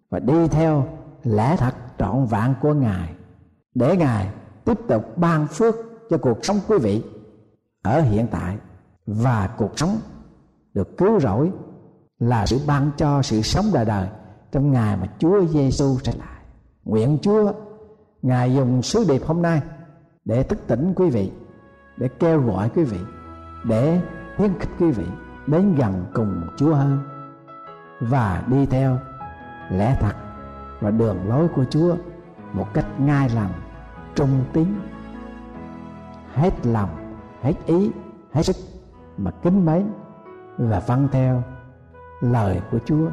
và 0.10 0.20
đi 0.20 0.48
theo 0.48 0.88
lẽ 1.24 1.56
thật 1.58 1.74
trọn 1.98 2.26
vẹn 2.26 2.54
của 2.62 2.74
Ngài 2.74 3.14
để 3.76 3.98
Ngài 3.98 4.30
tiếp 4.66 4.78
tục 4.88 5.18
ban 5.18 5.48
phước 5.48 5.89
cho 6.10 6.18
cuộc 6.18 6.46
sống 6.46 6.58
quý 6.68 6.78
vị 6.78 7.04
ở 7.82 8.02
hiện 8.02 8.28
tại. 8.32 8.58
Và 9.06 9.50
cuộc 9.58 9.80
sống 9.80 9.98
được 10.74 10.98
cứu 10.98 11.20
rỗi 11.20 11.52
là 12.20 12.46
sự 12.46 12.60
ban 12.68 12.92
cho 12.98 13.22
sự 13.22 13.42
sống 13.42 13.66
đời 13.74 13.86
đời 13.86 14.08
trong 14.52 14.72
ngày 14.72 14.98
mà 14.98 15.08
Chúa 15.20 15.46
Giêsu 15.46 15.98
sẽ 16.04 16.14
lại. 16.20 16.44
Nguyện 16.84 17.18
Chúa 17.22 17.52
Ngài 18.22 18.56
dùng 18.56 18.82
sứ 18.82 19.06
điệp 19.10 19.26
hôm 19.26 19.42
nay 19.42 19.62
để 20.26 20.44
thức 20.44 20.60
tỉnh 20.68 20.94
quý 20.96 21.10
vị, 21.10 21.32
để 21.98 22.08
kêu 22.08 22.42
gọi 22.42 22.70
quý 22.70 22.84
vị, 22.84 23.00
để 23.64 24.02
khuyến 24.38 24.60
khích 24.60 24.70
quý 24.80 24.92
vị 24.92 25.06
đến 25.48 25.76
gần 25.76 26.06
cùng 26.14 26.42
Chúa 26.58 26.74
hơn. 26.74 27.00
Và 28.00 28.44
đi 28.48 28.66
theo 28.66 28.98
lẽ 29.72 29.98
thật 30.02 30.14
và 30.80 30.92
đường 30.92 31.18
lối 31.28 31.48
của 31.56 31.66
Chúa 31.70 31.96
một 32.54 32.74
cách 32.74 32.86
ngay 33.00 33.30
lành 33.30 33.52
trung 34.16 34.44
tín 34.54 34.68
hết 36.34 36.66
lòng, 36.66 36.90
hết 37.42 37.54
ý, 37.66 37.92
hết 38.34 38.44
sức 38.44 38.56
mà 39.18 39.32
kính 39.32 39.66
mến 39.66 39.92
và 40.58 40.80
vâng 40.80 41.08
theo 41.12 41.44
lời 42.22 42.62
của 42.72 42.80
Chúa 42.86 43.08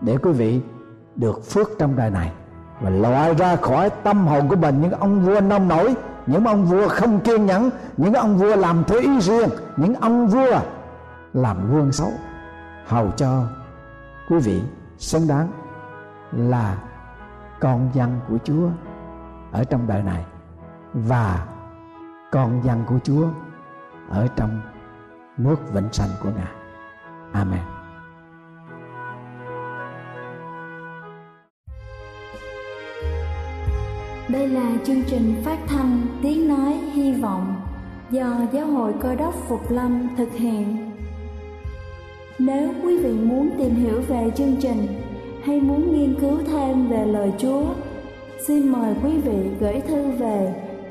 để 0.00 0.16
quý 0.22 0.32
vị 0.32 0.60
được 1.16 1.44
phước 1.44 1.70
trong 1.78 1.96
đời 1.96 2.10
này 2.10 2.32
và 2.80 2.90
loại 2.90 3.34
ra 3.34 3.56
khỏi 3.56 3.90
tâm 3.90 4.26
hồn 4.26 4.48
của 4.48 4.56
mình 4.56 4.80
những 4.80 4.92
ông 4.92 5.20
vua 5.20 5.40
nông 5.40 5.68
nổi, 5.68 5.94
những 6.26 6.44
ông 6.44 6.64
vua 6.64 6.88
không 6.88 7.20
kiên 7.20 7.46
nhẫn, 7.46 7.70
những 7.96 8.14
ông 8.14 8.36
vua 8.36 8.56
làm 8.56 8.84
theo 8.84 9.00
ý 9.00 9.20
riêng, 9.20 9.48
những 9.76 9.94
ông 9.94 10.26
vua 10.26 10.60
làm 11.32 11.72
gương 11.72 11.92
xấu. 11.92 12.12
Hầu 12.86 13.10
cho 13.10 13.44
quý 14.28 14.38
vị 14.38 14.62
xứng 14.98 15.28
đáng 15.28 15.48
là 16.32 16.78
con 17.60 17.90
dân 17.92 18.20
của 18.28 18.38
Chúa 18.44 18.68
ở 19.52 19.64
trong 19.64 19.86
đời 19.86 20.02
này 20.02 20.24
và 20.94 21.46
con 22.32 22.62
dân 22.64 22.84
của 22.86 22.98
Chúa 23.04 23.28
ở 24.08 24.26
trong 24.36 24.60
nước 25.38 25.56
vĩnh 25.72 25.92
sanh 25.92 26.08
của 26.22 26.28
Ngài. 26.36 26.52
Amen. 27.32 27.60
Đây 34.28 34.48
là 34.48 34.72
chương 34.84 35.02
trình 35.06 35.42
phát 35.44 35.58
thanh 35.66 36.00
Tiếng 36.22 36.48
Nói 36.48 36.72
Hy 36.72 37.12
Vọng 37.14 37.54
do 38.10 38.26
Giáo 38.52 38.66
hội 38.66 38.94
Cơ 39.00 39.14
đốc 39.14 39.34
Phục 39.48 39.70
Lâm 39.70 40.08
thực 40.16 40.32
hiện. 40.32 40.92
Nếu 42.38 42.70
quý 42.82 42.98
vị 42.98 43.12
muốn 43.12 43.50
tìm 43.58 43.74
hiểu 43.74 44.00
về 44.08 44.30
chương 44.34 44.56
trình 44.60 44.86
hay 45.44 45.60
muốn 45.60 45.92
nghiên 45.92 46.20
cứu 46.20 46.38
thêm 46.46 46.88
về 46.88 47.06
lời 47.06 47.32
Chúa, 47.38 47.64
xin 48.46 48.72
mời 48.72 48.94
quý 49.04 49.18
vị 49.18 49.50
gửi 49.60 49.80
thư 49.80 50.10
về 50.10 50.54